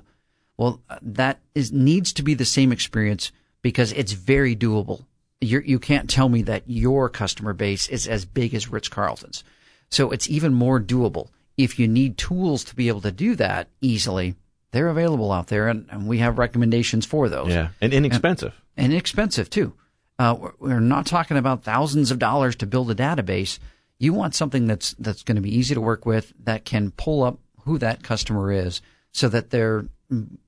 well, 0.58 0.80
that 1.02 1.40
is 1.56 1.72
needs 1.72 2.14
to 2.14 2.24
be 2.24 2.36
the 2.36 2.46
same 2.46 2.72
experience 2.72 3.32
because 3.64 3.92
it's 3.94 4.12
very 4.12 4.56
doable. 4.56 5.06
You're, 5.42 5.64
you 5.64 5.80
can 5.80 5.98
not 5.98 6.08
tell 6.08 6.30
me 6.30 6.44
that 6.44 6.64
your 6.68 7.10
customer 7.10 7.54
base 7.54 7.90
is 7.90 8.08
as 8.08 8.26
big 8.26 8.54
as 8.54 8.70
Ritz 8.70 8.90
Carlton's, 8.90 9.44
so 9.90 10.12
it's 10.12 10.30
even 10.30 10.54
more 10.54 10.80
doable. 10.80 11.30
If 11.58 11.80
you 11.80 11.88
need 11.88 12.18
tools 12.18 12.64
to 12.66 12.76
be 12.76 12.88
able 12.88 13.02
to 13.02 13.12
do 13.12 13.36
that 13.36 13.70
easily, 13.82 14.36
they're 14.72 14.90
available 14.90 15.32
out 15.32 15.48
there, 15.48 15.68
and, 15.68 15.88
and 15.90 16.08
we 16.08 16.20
have 16.20 16.38
recommendations 16.38 17.06
for 17.06 17.28
those. 17.28 17.50
Yeah, 17.50 17.70
and 17.82 17.94
inexpensive. 17.94 18.54
And, 18.78 18.86
and 18.86 18.94
inexpensive 18.94 19.50
too. 19.50 19.74
Uh, 20.20 20.50
we're 20.60 20.80
not 20.80 21.06
talking 21.06 21.38
about 21.38 21.64
thousands 21.64 22.12
of 22.12 22.20
dollars 22.20 22.56
to 22.58 22.66
build 22.66 22.92
a 22.92 22.96
database. 22.96 23.60
You 23.98 24.14
want 24.14 24.36
something 24.36 24.68
that's 24.68 24.94
that's 25.00 25.24
going 25.24 25.36
to 25.36 25.42
be 25.42 25.56
easy 25.56 25.74
to 25.74 25.82
work 25.82 26.06
with 26.06 26.34
that 26.44 26.66
can 26.66 26.92
pull 26.92 27.24
up 27.24 27.40
who 27.62 27.78
that 27.78 28.04
customer 28.04 28.52
is, 28.52 28.82
so 29.12 29.30
that 29.30 29.50
they're 29.50 29.86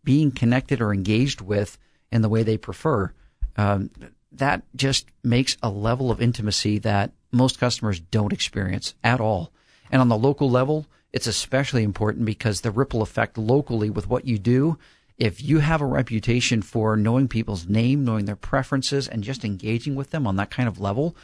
being 0.04 0.32
connected 0.32 0.82
or 0.82 0.94
engaged 0.94 1.42
with 1.42 1.78
in 2.12 2.22
the 2.22 2.30
way 2.30 2.44
they 2.44 2.58
prefer. 2.58 3.12
Um, 3.58 3.90
that 4.32 4.64
just 4.76 5.08
makes 5.24 5.58
a 5.64 5.70
level 5.70 6.12
of 6.12 6.22
intimacy 6.22 6.78
that 6.80 7.12
most 7.32 7.60
customers 7.60 8.00
don't 8.00 8.34
experience 8.34 8.94
at 9.04 9.20
all. 9.20 9.52
And 9.92 10.02
on 10.02 10.10
the 10.10 10.18
local 10.18 10.50
level, 10.50 10.86
it's 11.14 11.28
especially 11.28 11.84
important 11.84 12.26
because 12.26 12.62
the 12.62 12.72
ripple 12.72 13.02
effect 13.02 13.38
locally 13.38 13.90
with 13.90 14.10
what 14.10 14.26
you 14.26 14.38
do 14.38 14.78
if 15.18 15.42
you 15.42 15.60
have 15.60 15.82
a 15.82 15.86
reputation 15.86 16.62
for 16.62 16.98
knowing 16.98 17.28
people's 17.28 17.68
name, 17.68 18.04
knowing 18.04 18.26
their 18.26 18.36
preferences, 18.36 19.08
and 19.08 19.24
just 19.24 19.46
engaging 19.46 19.96
with 19.96 20.12
them 20.12 20.28
on 20.28 20.36
that 20.36 20.52
kind 20.52 20.68
of 20.68 20.80
level, 20.80 21.16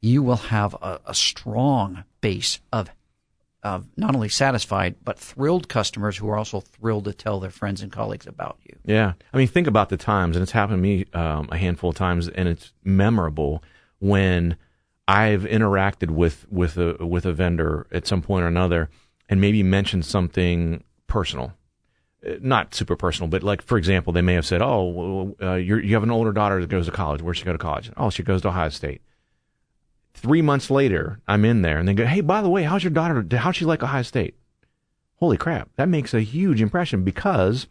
you 0.00 0.22
will 0.22 0.36
have 0.36 0.74
a, 0.74 1.00
a 1.06 1.14
strong 1.14 2.04
base 2.20 2.60
of 2.72 2.90
of 3.64 3.86
not 3.96 4.14
only 4.14 4.28
satisfied 4.28 4.94
but 5.02 5.18
thrilled 5.18 5.68
customers 5.68 6.16
who 6.16 6.28
are 6.28 6.36
also 6.36 6.60
thrilled 6.60 7.04
to 7.04 7.12
tell 7.12 7.40
their 7.40 7.50
friends 7.50 7.82
and 7.82 7.90
colleagues 7.90 8.24
about 8.24 8.56
you. 8.64 8.76
Yeah, 8.84 9.14
I 9.32 9.36
mean, 9.36 9.48
think 9.48 9.66
about 9.66 9.88
the 9.88 9.96
times, 9.96 10.36
and 10.36 10.44
it's 10.44 10.52
happened 10.52 10.78
to 10.78 10.82
me 10.82 11.06
um, 11.12 11.48
a 11.50 11.58
handful 11.58 11.90
of 11.90 11.96
times, 11.96 12.28
and 12.28 12.48
it's 12.48 12.72
memorable 12.84 13.64
when 13.98 14.56
I've 15.08 15.42
interacted 15.42 16.10
with 16.10 16.46
with 16.50 16.76
a 16.76 17.04
with 17.04 17.26
a 17.26 17.32
vendor 17.32 17.86
at 17.90 18.06
some 18.06 18.22
point 18.22 18.44
or 18.44 18.48
another, 18.48 18.90
and 19.28 19.40
maybe 19.40 19.62
mentioned 19.62 20.04
something 20.04 20.84
personal 21.08 21.54
not 22.40 22.74
super 22.74 22.96
personal, 22.96 23.28
but 23.28 23.42
like 23.42 23.62
for 23.62 23.78
example, 23.78 24.12
they 24.12 24.22
may 24.22 24.34
have 24.34 24.46
said, 24.46 24.62
"Oh, 24.62 25.36
uh, 25.40 25.54
you 25.54 25.94
have 25.94 26.02
an 26.02 26.10
older 26.10 26.32
daughter 26.32 26.60
that 26.60 26.68
goes 26.68 26.86
to 26.86 26.92
college. 26.92 27.22
Where 27.22 27.34
she 27.34 27.44
go 27.44 27.52
to 27.52 27.58
college? 27.58 27.90
Oh, 27.96 28.10
she 28.10 28.22
goes 28.22 28.42
to 28.42 28.48
Ohio 28.48 28.68
State." 28.70 29.02
Three 30.14 30.42
months 30.42 30.68
later, 30.68 31.20
I'm 31.28 31.44
in 31.44 31.62
there, 31.62 31.78
and 31.78 31.86
they 31.86 31.94
go, 31.94 32.06
"Hey, 32.06 32.20
by 32.20 32.42
the 32.42 32.48
way, 32.48 32.64
how's 32.64 32.82
your 32.82 32.90
daughter? 32.90 33.24
How'd 33.36 33.56
she 33.56 33.64
like 33.64 33.82
Ohio 33.82 34.02
State?" 34.02 34.34
Holy 35.16 35.36
crap! 35.36 35.68
That 35.76 35.88
makes 35.88 36.14
a 36.14 36.20
huge 36.20 36.60
impression 36.60 37.04
because 37.04 37.66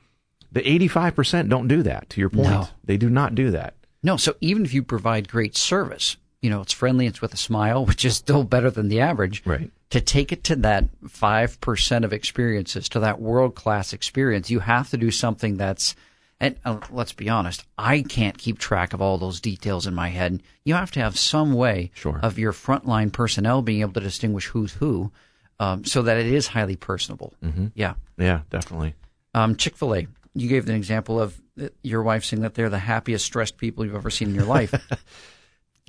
the 0.52 0.62
85% 0.62 1.50
don't 1.50 1.68
do 1.68 1.84
that. 1.84 2.10
To 2.12 2.22
your 2.22 2.30
point, 2.30 2.50
no. 2.50 2.68
they 2.84 2.98
do 2.98 3.10
not 3.10 3.36
do 3.36 3.52
that. 3.52 3.76
No. 4.02 4.18
So 4.18 4.36
even 4.42 4.64
if 4.64 4.74
you 4.74 4.82
provide 4.84 5.28
great 5.28 5.56
service, 5.58 6.18
you 6.42 6.50
know, 6.50 6.62
it's 6.62 6.74
friendly, 6.74 7.08
it's 7.08 7.22
with 7.22 7.34
a 7.34 7.38
smile, 7.38 7.86
which 7.88 8.06
is 8.06 8.16
still 8.16 8.44
better 8.44 8.72
than 8.72 8.90
the 8.90 9.02
average. 9.02 9.44
Right 9.46 9.72
to 9.90 10.02
take 10.02 10.32
it 10.32 10.44
to 10.46 10.56
that 10.58 10.86
5% 11.06 12.04
of 12.04 12.14
experiences, 12.14 12.90
to 12.90 13.00
that 13.00 13.22
world 13.22 13.56
class 13.56 13.94
experience, 13.94 14.50
you 14.50 14.60
have 14.60 14.90
to 14.90 14.98
do 14.98 15.12
something 15.12 15.58
that's, 15.58 15.96
and 16.40 16.58
uh, 16.66 16.80
let's 16.92 17.14
be 17.14 17.30
honest, 17.30 17.66
I 17.78 18.02
can't 18.02 18.38
keep 18.38 18.60
track 18.60 18.94
of 18.94 19.02
all 19.02 19.18
those 19.18 19.40
details 19.40 19.88
in 19.88 19.96
my 19.96 20.10
head. 20.10 20.44
You 20.66 20.74
have 20.74 20.92
to 20.92 21.00
have 21.00 21.18
some 21.18 21.54
way 21.54 21.92
sure. 21.94 22.20
of 22.22 22.38
your 22.38 22.52
frontline 22.52 23.12
personnel 23.12 23.62
being 23.62 23.82
able 23.82 23.94
to 23.94 24.00
distinguish 24.02 24.48
who's 24.48 24.74
who 24.74 25.12
um, 25.60 25.86
so 25.86 26.02
that 26.02 26.18
it 26.18 26.28
is 26.28 26.48
highly 26.48 26.76
personable. 26.76 27.34
Mm-hmm. 27.44 27.68
Yeah. 27.74 27.94
Yeah, 28.18 28.42
definitely. 28.50 28.94
Um, 29.34 29.56
Chick 29.56 29.78
fil 29.78 29.96
A, 29.96 30.08
you 30.34 30.50
gave 30.50 30.68
an 30.68 30.76
example 30.76 31.20
of 31.20 31.40
your 31.82 32.04
wife 32.04 32.26
saying 32.26 32.42
that 32.42 32.56
they're 32.56 32.70
the 32.70 32.78
happiest 32.78 33.26
stressed 33.26 33.58
people 33.58 33.86
you've 33.86 33.96
ever 33.96 34.10
seen 34.10 34.30
in 34.30 34.36
your 34.36 34.46
life. 34.46 34.74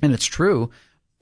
and 0.01 0.13
it's 0.13 0.25
true. 0.25 0.71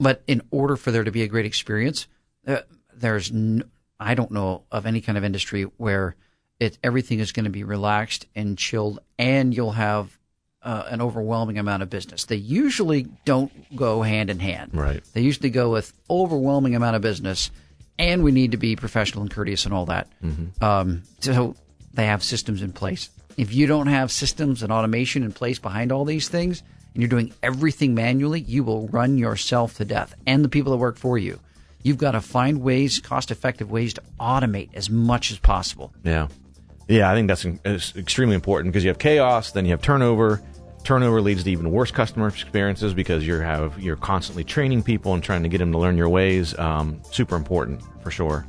But 0.00 0.22
in 0.26 0.42
order 0.50 0.76
for 0.76 0.90
there 0.90 1.04
to 1.04 1.10
be 1.10 1.22
a 1.22 1.28
great 1.28 1.46
experience, 1.46 2.06
uh, 2.46 2.60
there's 2.94 3.32
no, 3.32 3.64
I 3.98 4.14
don't 4.14 4.30
know 4.30 4.62
of 4.70 4.86
any 4.86 5.00
kind 5.00 5.18
of 5.18 5.24
industry 5.24 5.64
where 5.76 6.14
it 6.60 6.78
everything 6.82 7.20
is 7.20 7.32
going 7.32 7.44
to 7.44 7.50
be 7.50 7.64
relaxed 7.64 8.26
and 8.34 8.56
chilled, 8.56 9.00
and 9.18 9.54
you'll 9.54 9.72
have 9.72 10.18
uh, 10.62 10.84
an 10.88 11.00
overwhelming 11.00 11.58
amount 11.58 11.82
of 11.82 11.90
business. 11.90 12.24
They 12.24 12.36
usually 12.36 13.06
don't 13.24 13.52
go 13.76 14.02
hand 14.02 14.30
in 14.30 14.40
hand. 14.40 14.70
Right. 14.74 15.02
They 15.12 15.20
usually 15.20 15.50
go 15.50 15.70
with 15.70 15.92
overwhelming 16.10 16.74
amount 16.74 16.96
of 16.96 17.02
business, 17.02 17.50
and 17.98 18.22
we 18.22 18.32
need 18.32 18.52
to 18.52 18.56
be 18.56 18.76
professional 18.76 19.22
and 19.22 19.30
courteous 19.30 19.64
and 19.64 19.74
all 19.74 19.86
that. 19.86 20.08
Mm-hmm. 20.22 20.62
Um, 20.62 21.02
so 21.20 21.54
they 21.94 22.06
have 22.06 22.22
systems 22.22 22.62
in 22.62 22.72
place. 22.72 23.10
If 23.36 23.54
you 23.54 23.66
don't 23.66 23.86
have 23.86 24.10
systems 24.10 24.62
and 24.62 24.72
automation 24.72 25.22
in 25.22 25.32
place 25.32 25.60
behind 25.60 25.92
all 25.92 26.04
these 26.04 26.28
things, 26.28 26.62
and 26.94 27.02
you're 27.02 27.08
doing 27.08 27.32
everything 27.42 27.94
manually, 27.94 28.40
you 28.40 28.64
will 28.64 28.88
run 28.88 29.18
yourself 29.18 29.76
to 29.76 29.84
death 29.84 30.14
and 30.26 30.44
the 30.44 30.48
people 30.48 30.72
that 30.72 30.78
work 30.78 30.96
for 30.96 31.18
you. 31.18 31.38
You've 31.82 31.98
got 31.98 32.12
to 32.12 32.20
find 32.20 32.60
ways, 32.60 32.98
cost 33.00 33.30
effective 33.30 33.70
ways 33.70 33.94
to 33.94 34.02
automate 34.18 34.70
as 34.74 34.90
much 34.90 35.30
as 35.30 35.38
possible. 35.38 35.92
Yeah. 36.02 36.28
Yeah, 36.88 37.10
I 37.10 37.14
think 37.14 37.28
that's 37.28 37.94
extremely 37.96 38.34
important 38.34 38.72
because 38.72 38.82
you 38.82 38.88
have 38.88 38.98
chaos, 38.98 39.52
then 39.52 39.64
you 39.66 39.72
have 39.72 39.82
turnover. 39.82 40.42
Turnover 40.84 41.20
leads 41.20 41.44
to 41.44 41.50
even 41.50 41.70
worse 41.70 41.90
customer 41.90 42.28
experiences 42.28 42.94
because 42.94 43.26
you 43.26 43.34
have 43.34 43.78
you're 43.78 43.96
constantly 43.96 44.42
training 44.42 44.82
people 44.82 45.12
and 45.12 45.22
trying 45.22 45.42
to 45.42 45.48
get 45.48 45.58
them 45.58 45.72
to 45.72 45.78
learn 45.78 45.98
your 45.98 46.08
ways. 46.08 46.58
Um, 46.58 47.02
super 47.10 47.36
important 47.36 47.82
for 48.02 48.10
sure. 48.10 48.46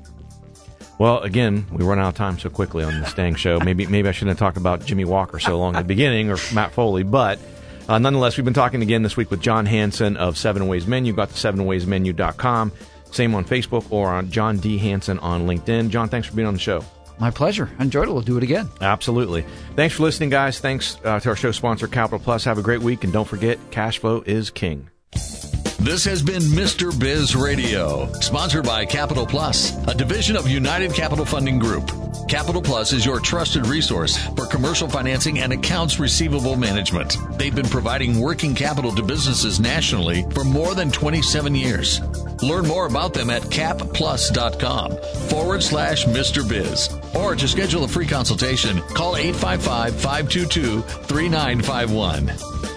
Well, 0.99 1.19
again, 1.19 1.65
we 1.71 1.83
run 1.83 1.99
out 1.99 2.09
of 2.09 2.15
time 2.15 2.39
so 2.39 2.49
quickly 2.49 2.83
on 2.83 3.01
this 3.01 3.13
dang 3.13 3.35
show. 3.35 3.59
Maybe 3.59 3.87
maybe 3.87 4.07
I 4.07 4.11
shouldn't 4.11 4.29
have 4.29 4.39
talked 4.39 4.57
about 4.57 4.85
Jimmie 4.85 5.05
Walker 5.05 5.39
so 5.39 5.57
long 5.57 5.75
at 5.75 5.79
the 5.79 5.87
beginning 5.87 6.29
or 6.29 6.37
Matt 6.53 6.71
Foley, 6.71 7.03
but 7.03 7.39
uh, 7.89 7.97
nonetheless, 7.97 8.37
we've 8.37 8.45
been 8.45 8.53
talking 8.53 8.81
again 8.81 9.01
this 9.01 9.17
week 9.17 9.31
with 9.31 9.41
John 9.41 9.65
Hanson 9.65 10.15
of 10.15 10.37
Seven 10.37 10.67
Ways 10.67 10.85
Menu. 10.87 11.11
Got 11.11 11.29
the 11.29 11.35
sevenwaysmenu.com. 11.35 12.71
Same 13.11 13.33
on 13.33 13.43
Facebook 13.43 13.91
or 13.91 14.07
on 14.09 14.29
John 14.29 14.57
D. 14.57 14.77
Hanson 14.77 15.17
on 15.19 15.47
LinkedIn. 15.47 15.89
John, 15.89 16.07
thanks 16.07 16.27
for 16.27 16.35
being 16.35 16.47
on 16.47 16.53
the 16.53 16.59
show. 16.59 16.85
My 17.19 17.31
pleasure. 17.31 17.69
I 17.79 17.83
enjoyed 17.83 18.07
it. 18.07 18.11
We'll 18.11 18.21
do 18.21 18.37
it 18.37 18.43
again. 18.43 18.69
Absolutely. 18.79 19.43
Thanks 19.75 19.95
for 19.95 20.03
listening, 20.03 20.29
guys. 20.29 20.59
Thanks 20.59 20.97
uh, 21.03 21.19
to 21.19 21.29
our 21.29 21.35
show 21.35 21.51
sponsor, 21.51 21.87
Capital 21.87 22.19
Plus. 22.19 22.45
Have 22.45 22.57
a 22.59 22.61
great 22.61 22.81
week, 22.81 23.03
and 23.03 23.11
don't 23.11 23.27
forget, 23.27 23.57
cash 23.71 23.97
flow 23.97 24.23
is 24.25 24.49
king. 24.51 24.89
This 25.79 26.05
has 26.05 26.21
been 26.21 26.41
Mr. 26.41 26.97
Biz 26.97 27.35
Radio, 27.35 28.11
sponsored 28.19 28.65
by 28.65 28.85
Capital 28.85 29.25
Plus, 29.25 29.75
a 29.87 29.95
division 29.95 30.35
of 30.35 30.47
United 30.47 30.93
Capital 30.93 31.25
Funding 31.25 31.57
Group. 31.57 31.89
Capital 32.27 32.61
Plus 32.61 32.93
is 32.93 33.05
your 33.05 33.19
trusted 33.19 33.67
resource 33.67 34.17
for 34.35 34.45
commercial 34.45 34.87
financing 34.87 35.39
and 35.39 35.51
accounts 35.53 35.99
receivable 35.99 36.55
management. 36.55 37.17
They've 37.37 37.55
been 37.55 37.67
providing 37.67 38.19
working 38.19 38.53
capital 38.53 38.91
to 38.93 39.03
businesses 39.03 39.59
nationally 39.59 40.23
for 40.31 40.43
more 40.43 40.75
than 40.75 40.91
27 40.91 41.55
years. 41.55 42.01
Learn 42.41 42.67
more 42.67 42.85
about 42.85 43.13
them 43.13 43.29
at 43.29 43.41
capplus.com 43.43 44.97
forward 45.29 45.63
slash 45.63 46.05
Mr. 46.05 46.47
Biz. 46.47 46.89
Or 47.15 47.35
to 47.35 47.47
schedule 47.47 47.83
a 47.83 47.87
free 47.87 48.07
consultation, 48.07 48.81
call 48.93 49.17
855 49.17 49.95
522 49.95 50.81
3951. 50.81 52.68